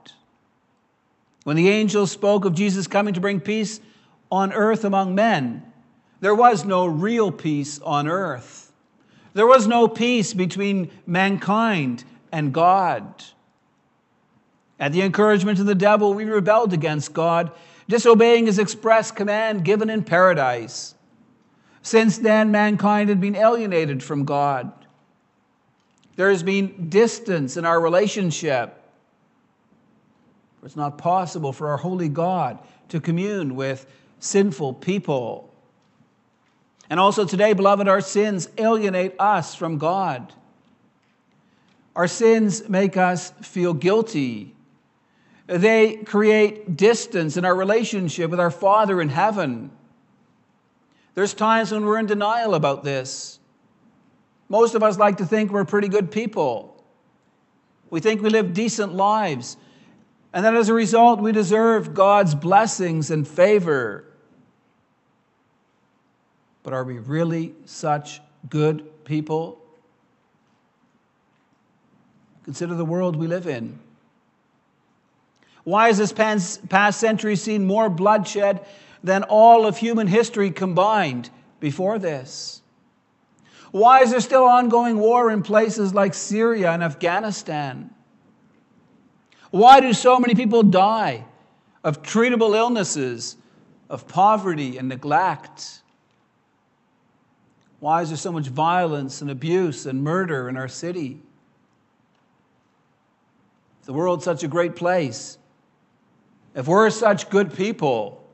When 1.44 1.56
the 1.56 1.68
angels 1.68 2.10
spoke 2.10 2.44
of 2.44 2.54
Jesus 2.54 2.86
coming 2.86 3.14
to 3.14 3.20
bring 3.20 3.40
peace 3.40 3.80
on 4.30 4.52
earth 4.52 4.84
among 4.84 5.14
men, 5.14 5.72
there 6.20 6.34
was 6.34 6.64
no 6.64 6.86
real 6.86 7.30
peace 7.30 7.78
on 7.80 8.08
earth. 8.08 8.72
There 9.34 9.46
was 9.46 9.66
no 9.66 9.86
peace 9.86 10.32
between 10.32 10.90
mankind 11.06 12.04
and 12.32 12.52
God. 12.52 13.22
At 14.80 14.92
the 14.92 15.02
encouragement 15.02 15.58
of 15.58 15.66
the 15.66 15.74
devil, 15.74 16.14
we 16.14 16.24
rebelled 16.24 16.72
against 16.72 17.12
God, 17.12 17.52
disobeying 17.88 18.46
his 18.46 18.58
express 18.58 19.10
command 19.10 19.64
given 19.64 19.90
in 19.90 20.04
paradise. 20.04 20.94
Since 21.82 22.18
then, 22.18 22.50
mankind 22.50 23.08
had 23.08 23.20
been 23.20 23.36
alienated 23.36 24.02
from 24.02 24.24
God. 24.24 24.72
There 26.16 26.30
has 26.30 26.42
been 26.42 26.88
distance 26.88 27.56
in 27.56 27.64
our 27.64 27.80
relationship. 27.80 28.82
It's 30.64 30.76
not 30.76 30.98
possible 30.98 31.52
for 31.52 31.68
our 31.68 31.76
holy 31.76 32.08
God 32.08 32.58
to 32.88 33.00
commune 33.00 33.54
with 33.54 33.86
sinful 34.18 34.74
people. 34.74 35.54
And 36.90 36.98
also 36.98 37.24
today, 37.24 37.52
beloved, 37.52 37.86
our 37.86 38.00
sins 38.00 38.48
alienate 38.58 39.14
us 39.18 39.54
from 39.54 39.78
God. 39.78 40.32
Our 41.94 42.08
sins 42.08 42.68
make 42.68 42.96
us 42.96 43.32
feel 43.42 43.74
guilty. 43.74 44.54
They 45.46 45.96
create 45.96 46.76
distance 46.76 47.36
in 47.36 47.44
our 47.44 47.54
relationship 47.54 48.30
with 48.30 48.40
our 48.40 48.50
Father 48.50 49.00
in 49.00 49.08
heaven. 49.08 49.70
There's 51.14 51.34
times 51.34 51.72
when 51.72 51.84
we're 51.84 51.98
in 51.98 52.06
denial 52.06 52.54
about 52.54 52.84
this. 52.84 53.38
Most 54.48 54.74
of 54.74 54.82
us 54.82 54.98
like 54.98 55.16
to 55.16 55.26
think 55.26 55.50
we're 55.50 55.64
pretty 55.64 55.88
good 55.88 56.10
people. 56.10 56.84
We 57.90 58.00
think 58.00 58.22
we 58.22 58.30
live 58.30 58.52
decent 58.52 58.94
lives. 58.94 59.56
And 60.32 60.44
that 60.44 60.54
as 60.54 60.68
a 60.68 60.74
result, 60.74 61.20
we 61.20 61.32
deserve 61.32 61.94
God's 61.94 62.34
blessings 62.34 63.10
and 63.10 63.26
favor. 63.26 64.04
But 66.62 66.72
are 66.72 66.84
we 66.84 66.98
really 66.98 67.54
such 67.64 68.20
good 68.48 69.04
people? 69.04 69.58
Consider 72.44 72.74
the 72.74 72.84
world 72.84 73.16
we 73.16 73.26
live 73.26 73.46
in. 73.46 73.78
Why 75.64 75.88
has 75.88 75.98
this 75.98 76.12
past 76.12 77.00
century 77.00 77.34
seen 77.34 77.66
more 77.66 77.88
bloodshed 77.88 78.64
than 79.02 79.24
all 79.24 79.66
of 79.66 79.78
human 79.78 80.06
history 80.06 80.52
combined 80.52 81.30
before 81.58 81.98
this? 81.98 82.62
Why 83.72 84.02
is 84.02 84.10
there 84.10 84.20
still 84.20 84.44
ongoing 84.44 84.98
war 84.98 85.30
in 85.30 85.42
places 85.42 85.92
like 85.92 86.14
Syria 86.14 86.72
and 86.72 86.82
Afghanistan? 86.82 87.90
Why 89.50 89.80
do 89.80 89.92
so 89.92 90.18
many 90.18 90.34
people 90.34 90.62
die 90.62 91.24
of 91.82 92.02
treatable 92.02 92.56
illnesses, 92.56 93.36
of 93.88 94.08
poverty 94.08 94.78
and 94.78 94.88
neglect? 94.88 95.82
Why 97.80 98.02
is 98.02 98.08
there 98.08 98.16
so 98.16 98.32
much 98.32 98.48
violence 98.48 99.20
and 99.20 99.30
abuse 99.30 99.86
and 99.86 100.02
murder 100.02 100.48
in 100.48 100.56
our 100.56 100.68
city? 100.68 101.20
If 103.80 103.86
the 103.86 103.92
world's 103.92 104.24
such 104.24 104.42
a 104.42 104.48
great 104.48 104.74
place, 104.74 105.38
if 106.54 106.66
we're 106.66 106.90
such 106.90 107.30
good 107.30 107.54
people, 107.54 108.24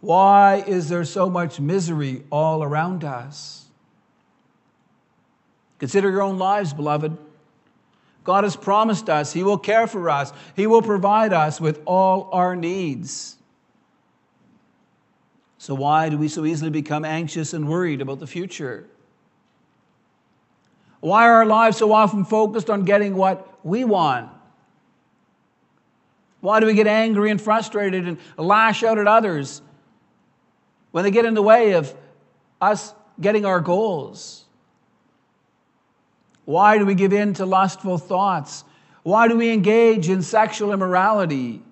why 0.00 0.64
is 0.66 0.88
there 0.88 1.04
so 1.04 1.30
much 1.30 1.60
misery 1.60 2.24
all 2.30 2.62
around 2.62 3.04
us? 3.04 3.63
Consider 5.84 6.10
your 6.10 6.22
own 6.22 6.38
lives, 6.38 6.72
beloved. 6.72 7.16
God 8.24 8.44
has 8.44 8.56
promised 8.56 9.10
us 9.10 9.32
He 9.32 9.42
will 9.42 9.58
care 9.58 9.86
for 9.86 10.08
us, 10.08 10.32
He 10.56 10.66
will 10.66 10.82
provide 10.82 11.32
us 11.32 11.60
with 11.60 11.82
all 11.84 12.30
our 12.32 12.56
needs. 12.56 13.36
So, 15.58 15.74
why 15.74 16.08
do 16.08 16.18
we 16.18 16.28
so 16.28 16.44
easily 16.44 16.70
become 16.70 17.04
anxious 17.04 17.52
and 17.52 17.68
worried 17.68 18.00
about 18.00 18.18
the 18.18 18.26
future? 18.26 18.86
Why 21.00 21.26
are 21.26 21.34
our 21.34 21.46
lives 21.46 21.76
so 21.76 21.92
often 21.92 22.24
focused 22.24 22.70
on 22.70 22.84
getting 22.84 23.14
what 23.14 23.58
we 23.62 23.84
want 23.84 24.30
why 26.44 26.60
do 26.60 26.66
we 26.66 26.74
get 26.74 26.86
angry 26.86 27.30
and 27.30 27.40
frustrated 27.40 28.06
and 28.06 28.18
lash 28.36 28.82
out 28.84 28.98
at 28.98 29.06
others 29.06 29.62
when 30.90 31.02
they 31.02 31.10
get 31.10 31.24
in 31.24 31.32
the 31.32 31.40
way 31.40 31.72
of 31.72 31.94
us 32.60 32.92
getting 33.18 33.46
our 33.46 33.60
goals? 33.60 34.43
Why 36.44 36.78
do 36.78 36.86
we 36.86 36.94
give 36.94 37.12
in 37.12 37.34
to 37.34 37.46
lustful 37.46 37.98
thoughts? 37.98 38.64
Why 39.02 39.28
do 39.28 39.36
we 39.36 39.50
engage 39.50 40.08
in 40.08 40.22
sexual 40.22 40.72
immorality? 40.72 41.62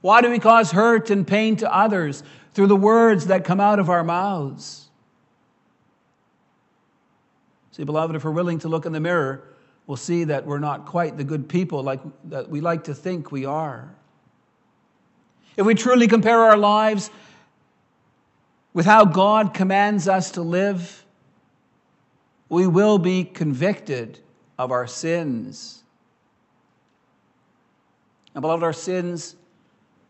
Why 0.00 0.20
do 0.20 0.30
we 0.30 0.38
cause 0.38 0.72
hurt 0.72 1.10
and 1.10 1.26
pain 1.26 1.56
to 1.56 1.74
others 1.74 2.22
through 2.54 2.66
the 2.66 2.76
words 2.76 3.26
that 3.26 3.44
come 3.44 3.60
out 3.60 3.78
of 3.78 3.88
our 3.88 4.04
mouths? 4.04 4.88
See, 7.72 7.84
beloved, 7.84 8.14
if 8.16 8.24
we're 8.24 8.32
willing 8.32 8.58
to 8.60 8.68
look 8.68 8.84
in 8.84 8.92
the 8.92 9.00
mirror, 9.00 9.42
we'll 9.86 9.96
see 9.96 10.24
that 10.24 10.46
we're 10.46 10.58
not 10.58 10.86
quite 10.86 11.16
the 11.16 11.24
good 11.24 11.48
people 11.48 11.82
like 11.82 12.00
that 12.24 12.48
we 12.48 12.60
like 12.60 12.84
to 12.84 12.94
think 12.94 13.32
we 13.32 13.46
are. 13.46 13.94
If 15.56 15.66
we 15.66 15.74
truly 15.74 16.08
compare 16.08 16.40
our 16.40 16.56
lives 16.56 17.10
with 18.74 18.86
how 18.86 19.04
God 19.04 19.54
commands 19.54 20.08
us 20.08 20.32
to 20.32 20.42
live, 20.42 21.01
we 22.52 22.66
will 22.66 22.98
be 22.98 23.24
convicted 23.24 24.18
of 24.58 24.70
our 24.70 24.86
sins. 24.86 25.82
And, 28.34 28.42
beloved, 28.42 28.62
our 28.62 28.74
sins 28.74 29.36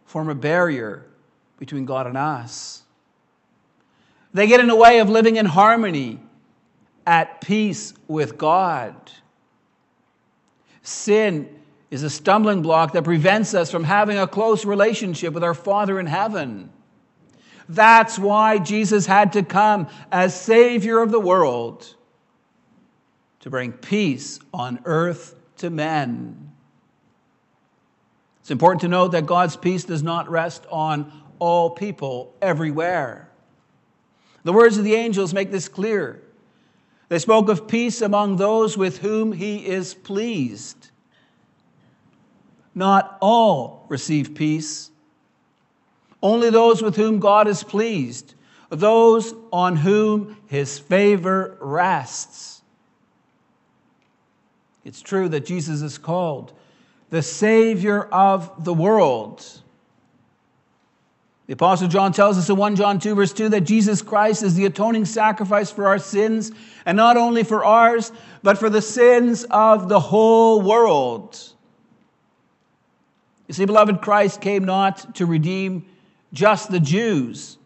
form 0.07 0.29
a 0.29 0.35
barrier 0.35 1.07
between 1.61 1.85
God 1.85 2.09
and 2.09 2.19
us. 2.19 2.83
They 4.35 4.49
get 4.49 4.59
in 4.59 4.67
the 4.67 4.75
way 4.75 4.99
of 4.99 5.09
living 5.09 5.37
in 5.37 5.47
harmony, 5.47 6.19
at 7.07 7.41
peace 7.41 7.95
with 8.09 8.37
God. 8.39 8.97
Sin 10.83 11.49
is 11.93 12.03
a 12.03 12.11
stumbling 12.11 12.61
block 12.61 12.93
that 12.95 13.05
prevents 13.05 13.55
us 13.55 13.71
from 13.71 13.85
having 13.85 14.19
a 14.19 14.27
close 14.27 14.65
relationship 14.65 15.33
with 15.33 15.45
our 15.45 15.55
Father 15.55 16.01
in 16.01 16.07
heaven. 16.07 16.73
That's 17.69 18.19
why 18.19 18.59
Jesus 18.59 19.07
had 19.07 19.35
to 19.35 19.45
come 19.45 19.87
as 20.11 20.39
Savior 20.39 20.99
of 20.99 21.13
the 21.13 21.21
world 21.21 21.95
to 23.43 23.51
bring 23.51 23.73
peace 23.73 24.41
on 24.55 24.81
earth 24.85 25.39
to 25.59 25.69
men. 25.71 26.51
It's 28.41 28.51
important 28.51 28.81
to 28.81 28.89
note 28.89 29.13
that 29.13 29.27
God's 29.27 29.57
peace 29.57 29.85
does 29.85 30.03
not 30.03 30.29
rest 30.29 30.65
on 30.71 31.13
all 31.39 31.71
people 31.71 32.35
everywhere. 32.41 33.29
The 34.45 34.53
words 34.53 34.79
of 34.79 34.85
the 34.85 34.95
angels 34.95 35.35
make 35.35 35.51
this 35.51 35.69
clear. 35.69 36.23
They 37.09 37.19
spoke 37.19 37.49
of 37.49 37.69
peace 37.69 38.01
among 38.01 38.37
those 38.37 38.77
with 38.77 38.99
whom 38.99 39.33
he 39.33 39.67
is 39.67 39.93
pleased. 39.93 40.91
Not 42.75 43.19
all 43.21 43.87
receive 43.89 44.35
peace, 44.35 44.91
only 46.23 46.51
those 46.51 46.81
with 46.81 46.97
whom 46.97 47.19
God 47.19 47.47
is 47.49 47.63
pleased, 47.63 48.35
those 48.71 49.35
on 49.53 49.77
whom 49.77 50.39
his 50.47 50.79
favor 50.79 51.59
rests. 51.61 52.62
It's 54.85 55.01
true 55.01 55.29
that 55.29 55.47
Jesus 55.47 55.83
is 55.83 55.99
called 55.99 56.53
the 57.11 57.23
Savior 57.23 58.03
of 58.05 58.65
the 58.65 58.73
world. 58.75 59.45
The 61.47 61.55
Apostle 61.55 61.89
John 61.89 62.13
tells 62.13 62.39
us 62.39 62.49
in 62.49 62.57
1 62.57 62.77
John 62.77 62.99
2, 62.99 63.15
verse 63.15 63.33
2, 63.33 63.51
that 63.51 63.63
Jesus 63.63 64.01
Christ 64.01 64.43
is 64.43 64.55
the 64.55 64.65
atoning 64.65 65.05
sacrifice 65.05 65.71
for 65.71 65.87
our 65.87 65.99
sins, 65.99 66.53
and 66.87 66.97
not 66.97 67.17
only 67.17 67.43
for 67.43 67.65
ours, 67.65 68.13
but 68.43 68.59
for 68.59 68.71
the 68.71 68.81
sins 68.81 69.45
of 69.51 69.89
the 69.89 70.01
whole 70.01 70.63
world. 70.63 71.39
You 73.49 73.55
see, 73.55 73.67
beloved, 73.67 74.01
Christ 74.01 74.41
came 74.41 74.65
not 74.65 75.17
to 75.17 75.27
redeem 75.27 75.85
just 76.33 76.71
the 76.71 76.81
Jews, 76.81 77.59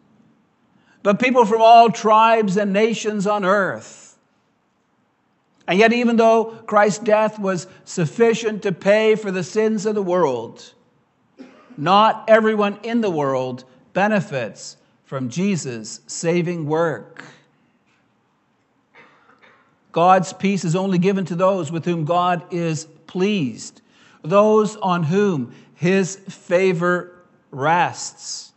but 1.04 1.20
people 1.20 1.44
from 1.44 1.62
all 1.62 1.90
tribes 1.90 2.56
and 2.56 2.72
nations 2.72 3.26
on 3.26 3.44
earth. 3.44 4.05
And 5.66 5.78
yet, 5.78 5.92
even 5.92 6.16
though 6.16 6.44
Christ's 6.66 7.00
death 7.00 7.38
was 7.38 7.66
sufficient 7.84 8.62
to 8.62 8.72
pay 8.72 9.16
for 9.16 9.30
the 9.30 9.42
sins 9.42 9.84
of 9.84 9.94
the 9.94 10.02
world, 10.02 10.72
not 11.76 12.24
everyone 12.28 12.78
in 12.82 13.00
the 13.00 13.10
world 13.10 13.64
benefits 13.92 14.76
from 15.04 15.28
Jesus' 15.28 16.00
saving 16.06 16.66
work. 16.66 17.24
God's 19.92 20.32
peace 20.32 20.64
is 20.64 20.76
only 20.76 20.98
given 20.98 21.24
to 21.24 21.34
those 21.34 21.72
with 21.72 21.84
whom 21.84 22.04
God 22.04 22.52
is 22.52 22.84
pleased, 23.06 23.80
those 24.22 24.76
on 24.76 25.04
whom 25.04 25.54
his 25.74 26.16
favor 26.16 27.16
rests. 27.50 28.52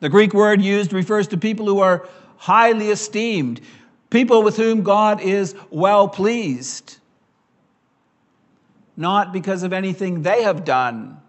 The 0.00 0.08
Greek 0.08 0.34
word 0.34 0.60
used 0.60 0.92
refers 0.92 1.28
to 1.28 1.36
people 1.36 1.66
who 1.66 1.78
are 1.78 2.08
highly 2.36 2.90
esteemed, 2.90 3.60
people 4.14 4.44
with 4.44 4.56
whom 4.56 4.84
God 4.84 5.20
is 5.20 5.56
well 5.70 6.06
pleased, 6.06 6.98
not 8.96 9.32
because 9.32 9.64
of 9.64 9.72
anything 9.72 10.22
they 10.22 10.44
have 10.44 10.64
done, 10.64 11.20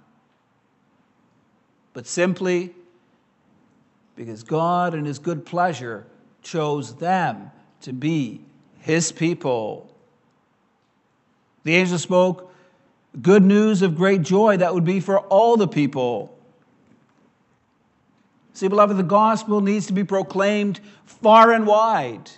but 1.93 2.06
simply 2.06 2.76
because 4.15 4.43
God, 4.43 4.93
in 4.93 5.04
His 5.04 5.17
good 5.17 5.48
pleasure, 5.48 6.06
chose 6.43 6.95
them 6.98 7.50
to 7.82 7.91
be 7.91 8.41
His 8.82 9.12
people. 9.12 9.91
The 11.63 11.76
angel 11.76 11.98
spoke 11.98 12.54
good 13.19 13.43
news 13.43 13.82
of 13.82 13.95
great 13.95 14.21
joy 14.21 14.58
that 14.58 14.76
would 14.76 14.86
be 14.86 15.00
for 15.00 15.21
all 15.21 15.58
the 15.58 15.67
people. 15.67 16.38
See, 18.54 18.67
beloved, 18.67 18.95
the 18.95 19.02
gospel 19.02 19.60
needs 19.60 19.88
to 19.88 19.93
be 19.93 20.04
proclaimed 20.04 20.80
far 21.04 21.52
and 21.52 21.65
wide 21.65 22.30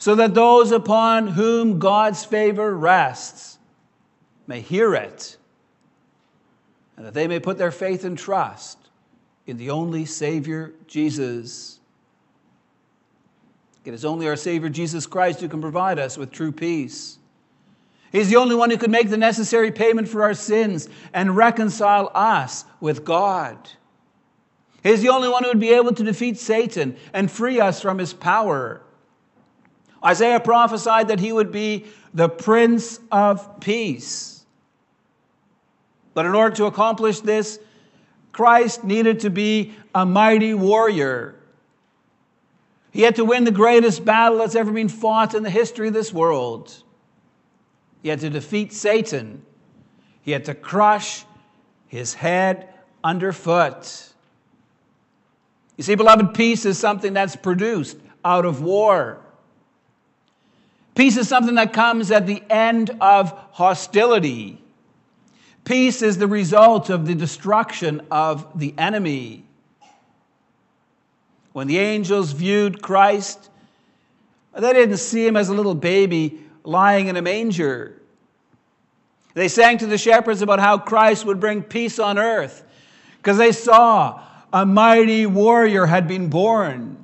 so 0.00 0.14
that 0.14 0.32
those 0.32 0.72
upon 0.72 1.28
whom 1.28 1.78
God's 1.78 2.24
favor 2.24 2.74
rests 2.74 3.58
may 4.46 4.62
hear 4.62 4.94
it, 4.94 5.36
and 6.96 7.06
that 7.06 7.12
they 7.12 7.28
may 7.28 7.38
put 7.38 7.58
their 7.58 7.70
faith 7.70 8.02
and 8.02 8.18
trust 8.18 8.78
in 9.46 9.58
the 9.58 9.70
only 9.70 10.06
Savior, 10.06 10.72
Jesus. 10.86 11.78
It 13.84 13.92
is 13.92 14.06
only 14.06 14.26
our 14.26 14.36
Savior, 14.36 14.70
Jesus 14.70 15.06
Christ, 15.06 15.40
who 15.40 15.48
can 15.48 15.60
provide 15.60 15.98
us 15.98 16.16
with 16.16 16.32
true 16.32 16.50
peace. 16.50 17.18
He's 18.10 18.30
the 18.30 18.36
only 18.36 18.54
one 18.54 18.70
who 18.70 18.78
could 18.78 18.90
make 18.90 19.10
the 19.10 19.18
necessary 19.18 19.70
payment 19.70 20.08
for 20.08 20.22
our 20.22 20.34
sins 20.34 20.88
and 21.12 21.36
reconcile 21.36 22.10
us 22.14 22.64
with 22.80 23.04
God. 23.04 23.56
He's 24.82 25.02
the 25.02 25.10
only 25.10 25.28
one 25.28 25.42
who 25.42 25.50
would 25.50 25.60
be 25.60 25.74
able 25.74 25.92
to 25.92 26.02
defeat 26.02 26.38
Satan 26.38 26.96
and 27.12 27.30
free 27.30 27.60
us 27.60 27.82
from 27.82 27.98
his 27.98 28.14
power. 28.14 28.82
Isaiah 30.04 30.40
prophesied 30.40 31.08
that 31.08 31.20
he 31.20 31.32
would 31.32 31.52
be 31.52 31.86
the 32.14 32.28
Prince 32.28 33.00
of 33.10 33.60
Peace. 33.60 34.44
But 36.14 36.26
in 36.26 36.34
order 36.34 36.56
to 36.56 36.64
accomplish 36.66 37.20
this, 37.20 37.60
Christ 38.32 38.84
needed 38.84 39.20
to 39.20 39.30
be 39.30 39.74
a 39.94 40.06
mighty 40.06 40.54
warrior. 40.54 41.36
He 42.90 43.02
had 43.02 43.16
to 43.16 43.24
win 43.24 43.44
the 43.44 43.50
greatest 43.50 44.04
battle 44.04 44.38
that's 44.38 44.54
ever 44.54 44.72
been 44.72 44.88
fought 44.88 45.34
in 45.34 45.42
the 45.42 45.50
history 45.50 45.88
of 45.88 45.94
this 45.94 46.12
world. 46.12 46.82
He 48.02 48.08
had 48.08 48.20
to 48.20 48.30
defeat 48.30 48.72
Satan. 48.72 49.44
He 50.22 50.32
had 50.32 50.44
to 50.46 50.54
crush 50.54 51.24
his 51.86 52.14
head 52.14 52.68
underfoot. 53.04 54.08
You 55.76 55.84
see, 55.84 55.94
beloved, 55.94 56.34
peace 56.34 56.64
is 56.64 56.78
something 56.78 57.12
that's 57.12 57.36
produced 57.36 57.98
out 58.24 58.44
of 58.44 58.62
war. 58.62 59.20
Peace 60.94 61.16
is 61.16 61.28
something 61.28 61.54
that 61.54 61.72
comes 61.72 62.10
at 62.10 62.26
the 62.26 62.42
end 62.50 62.90
of 63.00 63.32
hostility. 63.52 64.60
Peace 65.64 66.02
is 66.02 66.18
the 66.18 66.26
result 66.26 66.90
of 66.90 67.06
the 67.06 67.14
destruction 67.14 68.02
of 68.10 68.58
the 68.58 68.74
enemy. 68.76 69.44
When 71.52 71.66
the 71.66 71.78
angels 71.78 72.32
viewed 72.32 72.82
Christ, 72.82 73.50
they 74.56 74.72
didn't 74.72 74.96
see 74.96 75.26
him 75.26 75.36
as 75.36 75.48
a 75.48 75.54
little 75.54 75.74
baby 75.74 76.40
lying 76.64 77.08
in 77.08 77.16
a 77.16 77.22
manger. 77.22 78.00
They 79.34 79.48
sang 79.48 79.78
to 79.78 79.86
the 79.86 79.98
shepherds 79.98 80.42
about 80.42 80.60
how 80.60 80.78
Christ 80.78 81.24
would 81.24 81.40
bring 81.40 81.62
peace 81.62 81.98
on 81.98 82.18
earth 82.18 82.64
because 83.18 83.38
they 83.38 83.52
saw 83.52 84.22
a 84.52 84.66
mighty 84.66 85.26
warrior 85.26 85.86
had 85.86 86.08
been 86.08 86.28
born. 86.28 86.99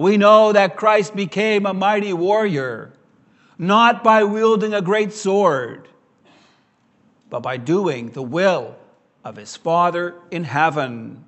We 0.00 0.16
know 0.16 0.52
that 0.52 0.78
Christ 0.78 1.14
became 1.14 1.66
a 1.66 1.74
mighty 1.74 2.14
warrior, 2.14 2.94
not 3.58 4.02
by 4.02 4.24
wielding 4.24 4.72
a 4.72 4.80
great 4.80 5.12
sword, 5.12 5.90
but 7.28 7.40
by 7.40 7.58
doing 7.58 8.08
the 8.12 8.22
will 8.22 8.76
of 9.22 9.36
his 9.36 9.56
Father 9.56 10.14
in 10.30 10.44
heaven. 10.44 11.26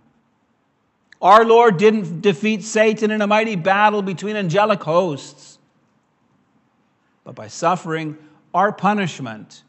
Our 1.20 1.44
Lord 1.44 1.76
didn't 1.76 2.22
defeat 2.22 2.64
Satan 2.64 3.10
in 3.10 3.20
a 3.20 3.26
mighty 3.26 3.56
battle 3.56 4.00
between 4.00 4.36
angelic 4.36 4.82
hosts, 4.82 5.58
but 7.24 7.34
by 7.34 7.48
suffering 7.48 8.16
our 8.54 8.72
punishment 8.72 9.64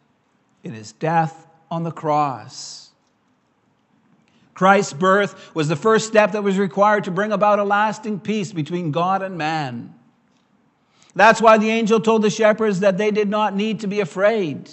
in 0.63 0.71
his 0.71 0.93
death 0.93 1.45
on 1.69 1.83
the 1.83 1.91
cross. 1.91 2.92
Christ's 4.53 4.93
birth 4.93 5.55
was 5.55 5.67
the 5.67 5.75
first 5.75 6.07
step 6.07 6.33
that 6.33 6.43
was 6.43 6.57
required 6.57 7.05
to 7.05 7.11
bring 7.11 7.31
about 7.31 7.59
a 7.59 7.63
lasting 7.63 8.19
peace 8.19 8.51
between 8.51 8.91
God 8.91 9.21
and 9.21 9.37
man. 9.37 9.93
That's 11.15 11.41
why 11.41 11.57
the 11.57 11.69
angel 11.69 11.99
told 11.99 12.21
the 12.21 12.29
shepherds 12.29 12.79
that 12.81 12.97
they 12.97 13.11
did 13.11 13.29
not 13.29 13.55
need 13.55 13.81
to 13.81 13.87
be 13.87 13.99
afraid. 13.99 14.69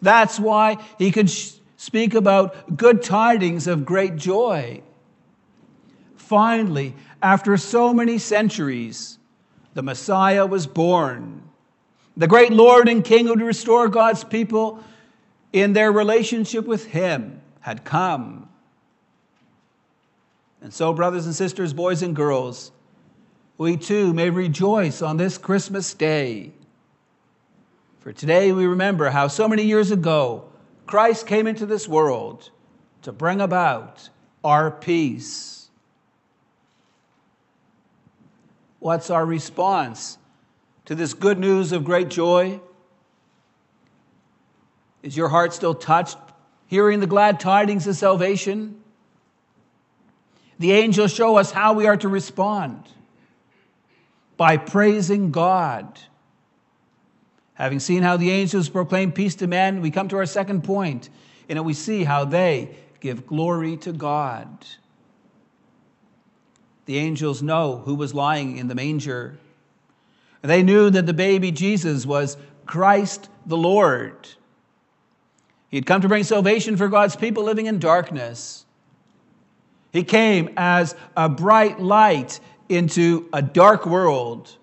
That's 0.00 0.38
why 0.38 0.78
he 0.98 1.10
could 1.10 1.30
speak 1.76 2.14
about 2.14 2.76
good 2.76 3.02
tidings 3.02 3.66
of 3.66 3.84
great 3.84 4.16
joy. 4.16 4.82
Finally, 6.16 6.94
after 7.22 7.56
so 7.56 7.92
many 7.92 8.18
centuries, 8.18 9.18
the 9.74 9.82
Messiah 9.82 10.46
was 10.46 10.66
born. 10.66 11.42
The 12.16 12.26
great 12.26 12.52
Lord 12.52 12.88
and 12.88 13.04
King 13.04 13.26
who 13.26 13.30
would 13.30 13.42
restore 13.42 13.88
God's 13.88 14.24
people 14.24 14.82
in 15.52 15.72
their 15.72 15.90
relationship 15.90 16.66
with 16.66 16.86
Him 16.86 17.40
had 17.60 17.84
come. 17.84 18.47
And 20.60 20.72
so, 20.74 20.92
brothers 20.92 21.26
and 21.26 21.34
sisters, 21.34 21.72
boys 21.72 22.02
and 22.02 22.16
girls, 22.16 22.72
we 23.58 23.76
too 23.76 24.12
may 24.12 24.30
rejoice 24.30 25.02
on 25.02 25.16
this 25.16 25.38
Christmas 25.38 25.94
day. 25.94 26.52
For 28.00 28.12
today 28.12 28.52
we 28.52 28.66
remember 28.66 29.10
how 29.10 29.28
so 29.28 29.48
many 29.48 29.64
years 29.64 29.90
ago 29.90 30.44
Christ 30.86 31.26
came 31.26 31.46
into 31.46 31.66
this 31.66 31.86
world 31.86 32.50
to 33.02 33.12
bring 33.12 33.40
about 33.40 34.08
our 34.42 34.70
peace. 34.70 35.68
What's 38.78 39.10
our 39.10 39.26
response 39.26 40.18
to 40.84 40.94
this 40.94 41.12
good 41.12 41.38
news 41.38 41.72
of 41.72 41.84
great 41.84 42.08
joy? 42.08 42.60
Is 45.02 45.16
your 45.16 45.28
heart 45.28 45.52
still 45.52 45.74
touched 45.74 46.16
hearing 46.66 47.00
the 47.00 47.06
glad 47.06 47.40
tidings 47.40 47.86
of 47.86 47.96
salvation? 47.96 48.80
The 50.58 50.72
angels 50.72 51.14
show 51.14 51.36
us 51.36 51.50
how 51.50 51.72
we 51.74 51.86
are 51.86 51.96
to 51.98 52.08
respond 52.08 52.82
by 54.36 54.56
praising 54.56 55.30
God. 55.30 55.98
Having 57.54 57.80
seen 57.80 58.02
how 58.02 58.16
the 58.16 58.30
angels 58.30 58.68
proclaim 58.68 59.12
peace 59.12 59.34
to 59.36 59.46
men, 59.46 59.80
we 59.80 59.90
come 59.90 60.08
to 60.08 60.16
our 60.16 60.26
second 60.26 60.62
point, 60.62 61.10
and 61.48 61.64
we 61.64 61.74
see 61.74 62.04
how 62.04 62.24
they 62.24 62.76
give 63.00 63.26
glory 63.26 63.76
to 63.78 63.92
God. 63.92 64.48
The 66.86 66.98
angels 66.98 67.42
know 67.42 67.78
who 67.84 67.94
was 67.94 68.14
lying 68.14 68.56
in 68.56 68.68
the 68.68 68.74
manger. 68.74 69.38
They 70.42 70.62
knew 70.62 70.88
that 70.90 71.06
the 71.06 71.12
baby 71.12 71.50
Jesus 71.50 72.06
was 72.06 72.36
Christ 72.64 73.28
the 73.44 73.56
Lord. 73.56 74.28
He 75.68 75.76
had 75.76 75.86
come 75.86 76.00
to 76.00 76.08
bring 76.08 76.24
salvation 76.24 76.76
for 76.76 76.88
God's 76.88 77.16
people 77.16 77.44
living 77.44 77.66
in 77.66 77.78
darkness. 77.78 78.64
He 79.92 80.04
came 80.04 80.50
as 80.56 80.94
a 81.16 81.28
bright 81.28 81.80
light 81.80 82.40
into 82.68 83.28
a 83.32 83.42
dark 83.42 83.86
world 83.86 84.56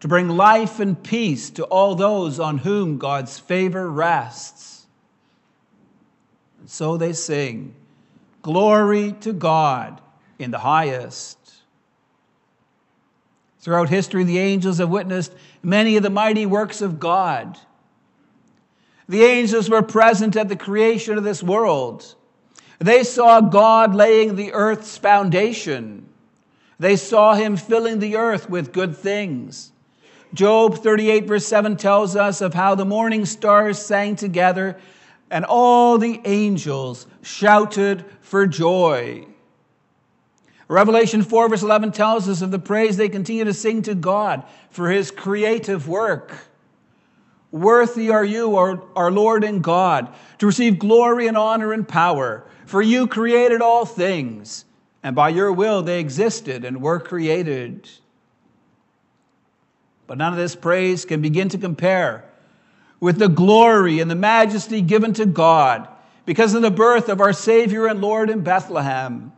to 0.00 0.08
bring 0.08 0.28
life 0.28 0.80
and 0.80 1.02
peace 1.02 1.50
to 1.50 1.64
all 1.64 1.94
those 1.94 2.38
on 2.38 2.58
whom 2.58 2.98
God's 2.98 3.38
favor 3.38 3.90
rests. 3.90 4.86
And 6.60 6.68
so 6.68 6.96
they 6.96 7.12
sing, 7.12 7.74
Glory 8.42 9.12
to 9.20 9.32
God 9.32 10.00
in 10.38 10.50
the 10.50 10.58
highest. 10.58 11.38
Throughout 13.60 13.88
history, 13.88 14.22
the 14.24 14.38
angels 14.38 14.78
have 14.78 14.90
witnessed 14.90 15.32
many 15.62 15.96
of 15.96 16.02
the 16.02 16.10
mighty 16.10 16.46
works 16.46 16.82
of 16.82 17.00
God. 17.00 17.58
The 19.08 19.22
angels 19.22 19.70
were 19.70 19.82
present 19.82 20.36
at 20.36 20.48
the 20.48 20.56
creation 20.56 21.16
of 21.18 21.24
this 21.24 21.42
world. 21.42 22.15
They 22.78 23.04
saw 23.04 23.40
God 23.40 23.94
laying 23.94 24.36
the 24.36 24.52
earth's 24.52 24.98
foundation. 24.98 26.08
They 26.78 26.96
saw 26.96 27.34
him 27.34 27.56
filling 27.56 27.98
the 27.98 28.16
earth 28.16 28.50
with 28.50 28.72
good 28.72 28.96
things. 28.96 29.72
Job 30.34 30.78
38, 30.78 31.26
verse 31.26 31.46
7 31.46 31.76
tells 31.76 32.16
us 32.16 32.40
of 32.40 32.52
how 32.52 32.74
the 32.74 32.84
morning 32.84 33.24
stars 33.24 33.78
sang 33.78 34.16
together 34.16 34.76
and 35.30 35.44
all 35.44 35.98
the 35.98 36.20
angels 36.24 37.06
shouted 37.22 38.04
for 38.20 38.46
joy. 38.46 39.26
Revelation 40.68 41.22
4, 41.22 41.48
verse 41.48 41.62
11 41.62 41.92
tells 41.92 42.28
us 42.28 42.42
of 42.42 42.50
the 42.50 42.58
praise 42.58 42.96
they 42.96 43.08
continue 43.08 43.44
to 43.44 43.54
sing 43.54 43.82
to 43.82 43.94
God 43.94 44.44
for 44.70 44.90
his 44.90 45.10
creative 45.10 45.88
work. 45.88 46.34
Worthy 47.52 48.10
are 48.10 48.24
you, 48.24 48.56
our, 48.56 48.82
our 48.96 49.10
Lord 49.10 49.44
and 49.44 49.62
God, 49.62 50.12
to 50.38 50.46
receive 50.46 50.78
glory 50.78 51.28
and 51.28 51.36
honor 51.36 51.72
and 51.72 51.86
power, 51.86 52.44
for 52.66 52.82
you 52.82 53.06
created 53.06 53.62
all 53.62 53.86
things, 53.86 54.64
and 55.02 55.16
by 55.16 55.30
your 55.30 55.52
will 55.52 55.82
they 55.82 56.00
existed 56.00 56.64
and 56.64 56.82
were 56.82 57.00
created. 57.00 57.88
But 60.06 60.18
none 60.18 60.32
of 60.32 60.38
this 60.38 60.54
praise 60.54 61.04
can 61.04 61.22
begin 61.22 61.48
to 61.50 61.58
compare 61.58 62.24
with 63.00 63.18
the 63.18 63.28
glory 63.28 64.00
and 64.00 64.10
the 64.10 64.16
majesty 64.16 64.82
given 64.82 65.12
to 65.14 65.26
God 65.26 65.88
because 66.24 66.54
of 66.54 66.62
the 66.62 66.70
birth 66.70 67.08
of 67.08 67.20
our 67.20 67.32
Savior 67.32 67.86
and 67.86 68.00
Lord 68.00 68.30
in 68.30 68.40
Bethlehem. 68.40 69.32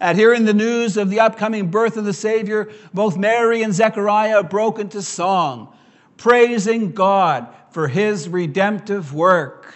At 0.00 0.16
hearing 0.16 0.44
the 0.44 0.52
news 0.52 0.96
of 0.96 1.08
the 1.10 1.20
upcoming 1.20 1.70
birth 1.70 1.96
of 1.96 2.04
the 2.04 2.12
Savior, 2.12 2.70
both 2.92 3.16
Mary 3.16 3.62
and 3.62 3.72
Zechariah 3.72 4.42
broke 4.42 4.78
into 4.78 5.00
song, 5.00 5.74
praising 6.16 6.92
God 6.92 7.46
for 7.70 7.88
his 7.88 8.28
redemptive 8.28 9.14
work. 9.14 9.74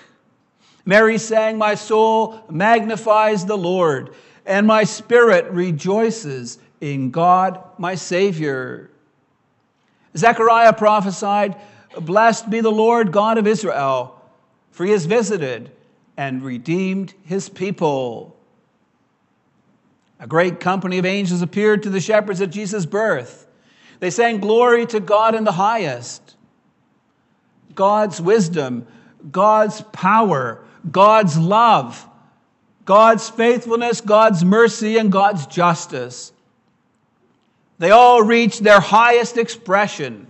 Mary 0.86 1.18
sang, 1.18 1.58
My 1.58 1.74
soul 1.74 2.40
magnifies 2.48 3.44
the 3.44 3.58
Lord, 3.58 4.14
and 4.46 4.66
my 4.66 4.84
spirit 4.84 5.50
rejoices 5.50 6.58
in 6.80 7.10
God 7.10 7.60
my 7.76 7.96
Savior. 7.96 8.90
Zechariah 10.16 10.72
prophesied, 10.72 11.56
Blessed 12.00 12.48
be 12.48 12.60
the 12.60 12.70
Lord 12.70 13.10
God 13.10 13.36
of 13.36 13.46
Israel, 13.46 14.22
for 14.70 14.84
he 14.84 14.92
has 14.92 15.06
visited 15.06 15.72
and 16.16 16.42
redeemed 16.42 17.12
his 17.24 17.48
people. 17.48 18.36
A 20.20 20.26
great 20.26 20.60
company 20.60 20.98
of 20.98 21.04
angels 21.04 21.42
appeared 21.42 21.82
to 21.82 21.90
the 21.90 22.00
shepherds 22.00 22.40
at 22.40 22.50
Jesus' 22.50 22.86
birth. 22.86 23.46
They 23.98 24.10
sang, 24.10 24.38
Glory 24.38 24.86
to 24.86 25.00
God 25.00 25.34
in 25.34 25.44
the 25.44 25.52
highest. 25.52 26.36
God's 27.74 28.20
wisdom, 28.20 28.86
God's 29.30 29.82
power, 29.92 30.65
God's 30.90 31.36
love, 31.38 32.06
God's 32.84 33.28
faithfulness, 33.28 34.00
God's 34.00 34.44
mercy, 34.44 34.98
and 34.98 35.10
God's 35.10 35.46
justice 35.46 36.32
they 37.78 37.90
all 37.90 38.22
reach 38.22 38.60
their 38.60 38.80
highest 38.80 39.36
expression 39.36 40.26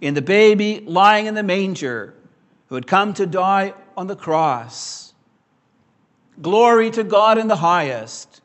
in 0.00 0.14
the 0.14 0.22
baby 0.22 0.80
lying 0.86 1.26
in 1.26 1.34
the 1.34 1.42
manger 1.42 2.14
who 2.68 2.74
had 2.74 2.86
come 2.86 3.12
to 3.14 3.26
die 3.26 3.74
on 3.96 4.06
the 4.06 4.16
cross. 4.16 5.12
Glory 6.40 6.90
to 6.92 7.04
God 7.04 7.36
in 7.36 7.48
the 7.48 7.56
highest 7.56 8.40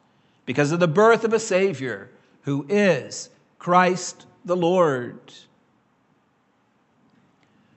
because 0.45 0.71
of 0.71 0.79
the 0.79 0.87
birth 0.87 1.23
of 1.23 1.33
a 1.33 1.39
Savior 1.39 2.09
who 2.41 2.65
is 2.67 3.29
Christ 3.59 4.25
the 4.43 4.57
Lord. 4.57 5.19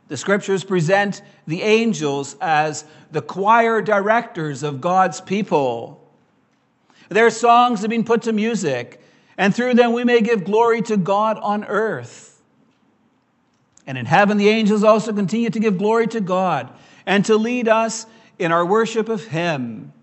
The 0.09 0.17
scriptures 0.17 0.65
present 0.65 1.23
the 1.47 1.63
angels 1.63 2.37
as 2.41 2.85
the 3.17 3.23
choir 3.23 3.81
directors 3.81 4.63
of 4.63 4.83
God's 4.83 5.23
people. 5.23 6.07
Their 7.09 7.31
songs 7.31 7.81
have 7.81 7.89
been 7.89 8.05
put 8.05 8.25
to 8.25 8.33
music 8.35 9.01
and 9.39 9.55
through 9.55 9.73
them 9.73 9.95
we 9.95 10.05
may 10.05 10.21
give 10.21 10.45
glory 10.45 10.83
to 10.83 10.99
God 10.99 11.39
on 11.39 11.65
earth. 11.65 12.43
And 13.87 13.97
in 13.97 14.05
heaven, 14.05 14.37
the 14.37 14.51
angels 14.51 14.85
also 14.85 15.15
continue 15.15 15.49
to 15.49 15.59
give 15.59 15.79
glory 15.79 16.09
to 16.09 16.21
God 16.21 16.71
and 17.07 17.25
to 17.25 17.37
lead 17.37 17.69
us 17.69 18.05
in 18.39 18.53
our 18.53 18.67
worship 18.67 19.09
of 19.09 19.25
Him. 19.29 19.95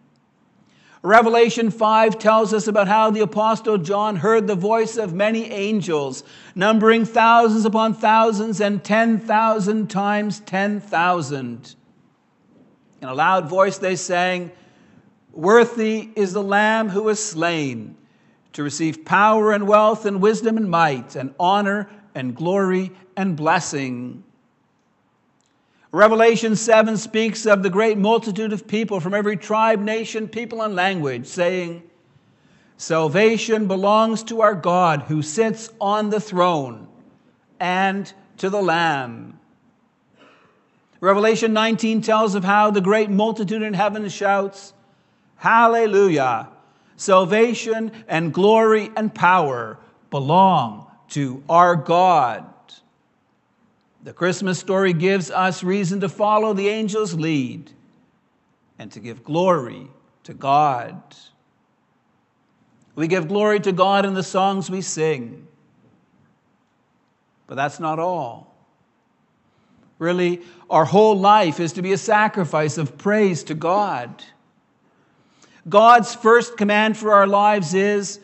Revelation 1.03 1.69
5 1.69 2.17
tells 2.17 2.51
us 2.51 2.65
about 2.65 2.87
how 2.87 3.11
the 3.11 3.19
Apostle 3.19 3.77
John 3.77 4.15
heard 4.15 4.47
the 4.47 4.55
voice 4.55 4.97
of 4.97 5.13
many 5.13 5.51
angels, 5.51 6.23
numbering 6.55 7.05
thousands 7.05 7.65
upon 7.65 7.93
thousands 7.93 8.59
and 8.59 8.83
10,000 8.83 9.87
times 9.87 10.39
10,000. 10.39 11.75
In 13.03 13.09
a 13.09 13.13
loud 13.13 13.49
voice, 13.49 13.79
they 13.79 13.97
sang, 13.97 14.49
Worthy 15.33 16.11
is 16.15 16.31
the 16.31 16.41
Lamb 16.41 16.87
who 16.87 17.03
was 17.03 17.21
slain 17.21 17.97
to 18.53 18.63
receive 18.63 19.03
power 19.03 19.51
and 19.51 19.67
wealth 19.67 20.05
and 20.05 20.21
wisdom 20.21 20.55
and 20.55 20.69
might 20.69 21.17
and 21.17 21.35
honor 21.37 21.89
and 22.15 22.33
glory 22.33 22.91
and 23.17 23.35
blessing. 23.35 24.23
Revelation 25.91 26.55
7 26.55 26.95
speaks 26.95 27.45
of 27.45 27.61
the 27.61 27.69
great 27.69 27.97
multitude 27.97 28.53
of 28.53 28.67
people 28.67 29.01
from 29.01 29.13
every 29.13 29.35
tribe, 29.35 29.81
nation, 29.81 30.29
people, 30.29 30.61
and 30.61 30.73
language, 30.73 31.25
saying, 31.25 31.83
Salvation 32.77 33.67
belongs 33.67 34.23
to 34.23 34.39
our 34.39 34.55
God 34.55 35.01
who 35.01 35.21
sits 35.21 35.69
on 35.81 36.09
the 36.09 36.21
throne 36.21 36.87
and 37.59 38.13
to 38.37 38.49
the 38.49 38.61
Lamb. 38.61 39.39
Revelation 41.03 41.51
19 41.51 42.01
tells 42.01 42.33
of 42.33 42.45
how 42.45 42.71
the 42.71 42.79
great 42.79 43.09
multitude 43.09 43.61
in 43.61 43.73
heaven 43.73 44.07
shouts, 44.07 44.73
Hallelujah! 45.35 46.47
Salvation 46.95 47.91
and 48.07 48.33
glory 48.33 48.89
and 48.95 49.13
power 49.13 49.77
belong 50.09 50.89
to 51.09 51.43
our 51.49 51.75
God. 51.75 52.45
The 54.01 54.13
Christmas 54.13 54.59
story 54.59 54.93
gives 54.93 55.29
us 55.29 55.61
reason 55.61 55.99
to 55.99 56.07
follow 56.07 56.53
the 56.53 56.69
angel's 56.69 57.15
lead 57.15 57.69
and 58.79 58.89
to 58.93 59.01
give 59.01 59.25
glory 59.25 59.89
to 60.23 60.33
God. 60.33 61.01
We 62.95 63.09
give 63.09 63.27
glory 63.27 63.59
to 63.59 63.73
God 63.73 64.05
in 64.05 64.13
the 64.13 64.23
songs 64.23 64.71
we 64.71 64.79
sing. 64.79 65.49
But 67.45 67.55
that's 67.55 67.81
not 67.81 67.99
all. 67.99 68.52
Really, 70.03 70.41
our 70.69 70.83
whole 70.83 71.17
life 71.17 71.61
is 71.61 71.71
to 71.73 71.81
be 71.81 71.93
a 71.93 71.97
sacrifice 71.97 72.77
of 72.77 72.97
praise 72.97 73.41
to 73.45 73.53
God. 73.53 74.21
God's 75.69 76.13
first 76.13 76.57
command 76.57 76.97
for 76.97 77.13
our 77.13 77.25
lives 77.25 77.73
is, 77.73 78.19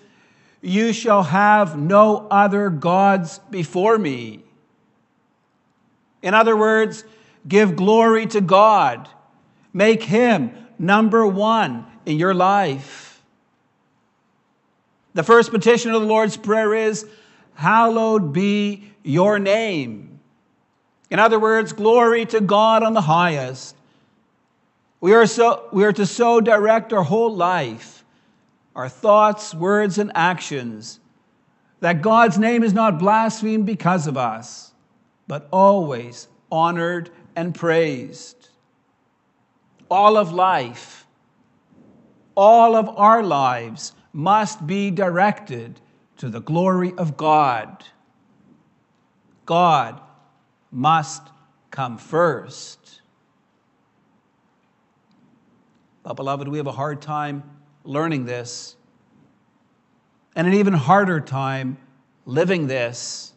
You 0.62 0.92
shall 0.92 1.24
have 1.24 1.80
no 1.80 2.28
other 2.30 2.70
gods 2.70 3.40
before 3.50 3.98
me. 3.98 4.44
In 6.22 6.34
other 6.34 6.58
words, 6.58 7.06
give 7.48 7.78
glory 7.78 8.26
to 8.28 8.42
God. 8.42 9.08
Make 9.72 10.04
Him 10.04 10.52
number 10.78 11.26
one 11.26 11.86
in 12.06 12.20
your 12.20 12.34
life. 12.34 13.24
The 15.14 15.24
first 15.24 15.50
petition 15.52 15.94
of 15.94 16.02
the 16.02 16.08
Lord's 16.08 16.36
Prayer 16.36 16.74
is, 16.74 17.08
Hallowed 17.54 18.34
be 18.34 18.92
your 19.02 19.40
name. 19.40 20.09
In 21.10 21.20
other 21.20 21.40
words, 21.40 21.74
glory 21.74 22.26
to 22.28 22.42
God 22.42 22.84
on 22.84 22.94
the 22.94 23.02
highest. 23.02 23.76
We 25.02 25.14
are, 25.14 25.26
so, 25.26 25.68
we 25.72 25.84
are 25.86 25.94
to 25.94 26.06
so 26.06 26.40
direct 26.42 26.94
our 26.94 27.04
whole 27.04 27.36
life, 27.36 28.04
our 28.76 28.90
thoughts, 28.90 29.56
words, 29.56 29.98
and 29.98 30.12
actions, 30.14 31.00
that 31.80 32.02
God's 32.02 32.38
name 32.38 32.64
is 32.64 32.74
not 32.74 33.00
blasphemed 33.00 33.66
because 33.66 34.06
of 34.06 34.18
us, 34.18 34.74
but 35.28 35.48
always 35.52 36.28
honored 36.52 37.10
and 37.36 37.56
praised. 37.56 38.50
All 39.90 40.18
of 40.18 40.32
life, 40.32 41.08
all 42.36 42.76
of 42.76 42.90
our 42.90 43.24
lives 43.24 43.94
must 44.14 44.68
be 44.68 44.92
directed 44.92 45.80
to 46.18 46.30
the 46.30 46.42
glory 46.42 46.94
of 46.98 47.16
God. 47.16 47.84
God 49.46 50.00
must 50.72 51.24
come 51.72 51.98
first. 51.98 53.02
But, 56.04 56.14
beloved, 56.14 56.48
we 56.48 56.58
have 56.58 56.68
a 56.68 56.72
hard 56.72 57.02
time 57.02 57.44
learning 57.84 58.26
this, 58.26 58.76
and 60.36 60.48
an 60.48 60.54
even 60.54 60.74
harder 60.74 61.20
time 61.20 61.78
living 62.26 62.68
this. 62.68 63.34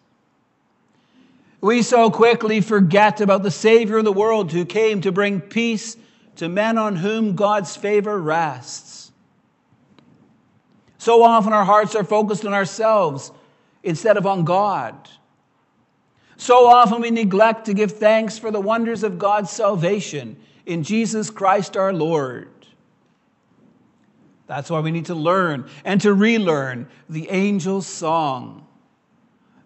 We 1.60 1.82
so 1.82 2.10
quickly 2.10 2.60
forget 2.60 3.20
about 3.20 3.42
the 3.42 3.50
Savior 3.50 3.98
of 3.98 4.04
the 4.04 4.12
world 4.12 4.52
who 4.52 4.64
came 4.64 5.00
to 5.02 5.12
bring 5.12 5.40
peace 5.40 5.96
to 6.36 6.48
men 6.48 6.76
on 6.76 6.96
whom 6.96 7.36
God's 7.36 7.76
favor 7.76 8.18
rests. 8.20 9.12
So 10.98 11.22
often 11.22 11.52
our 11.52 11.64
hearts 11.64 11.94
are 11.94 12.04
focused 12.04 12.44
on 12.44 12.52
ourselves 12.52 13.32
instead 13.82 14.16
of 14.16 14.26
on 14.26 14.44
God. 14.44 15.08
So 16.42 16.66
often 16.66 17.00
we 17.00 17.12
neglect 17.12 17.66
to 17.66 17.72
give 17.72 17.92
thanks 17.92 18.36
for 18.36 18.50
the 18.50 18.60
wonders 18.60 19.04
of 19.04 19.16
God's 19.16 19.48
salvation 19.48 20.36
in 20.66 20.82
Jesus 20.82 21.30
Christ 21.30 21.76
our 21.76 21.92
Lord. 21.92 22.50
That's 24.48 24.68
why 24.68 24.80
we 24.80 24.90
need 24.90 25.06
to 25.06 25.14
learn 25.14 25.68
and 25.84 26.00
to 26.00 26.12
relearn 26.12 26.88
the 27.08 27.30
angel's 27.30 27.86
song. 27.86 28.66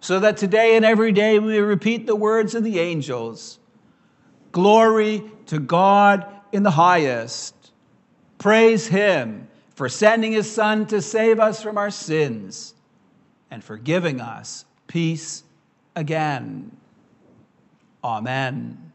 So 0.00 0.20
that 0.20 0.36
today 0.36 0.76
and 0.76 0.84
every 0.84 1.12
day 1.12 1.38
we 1.38 1.58
repeat 1.60 2.06
the 2.06 2.14
words 2.14 2.54
of 2.54 2.62
the 2.62 2.78
angels 2.78 3.58
Glory 4.52 5.24
to 5.46 5.58
God 5.58 6.26
in 6.52 6.62
the 6.62 6.72
highest. 6.72 7.54
Praise 8.36 8.86
Him 8.86 9.48
for 9.74 9.88
sending 9.88 10.32
His 10.32 10.52
Son 10.52 10.84
to 10.88 11.00
save 11.00 11.40
us 11.40 11.62
from 11.62 11.78
our 11.78 11.90
sins 11.90 12.74
and 13.50 13.64
for 13.64 13.78
giving 13.78 14.20
us 14.20 14.66
peace 14.86 15.42
again. 15.96 16.70
Amen. 18.04 18.92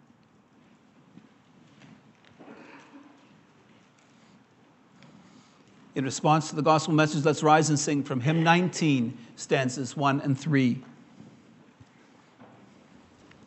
In 5.94 6.06
response 6.06 6.50
to 6.50 6.56
the 6.56 6.62
gospel 6.62 6.94
message, 6.94 7.26
let's 7.26 7.44
rise 7.44 7.68
and 7.68 7.78
sing 7.78 8.04
from 8.04 8.22
hymn 8.22 8.44
19, 8.44 9.18
stanzas 9.36 9.98
1 9.98 10.22
and 10.22 10.40
3. 10.40 10.82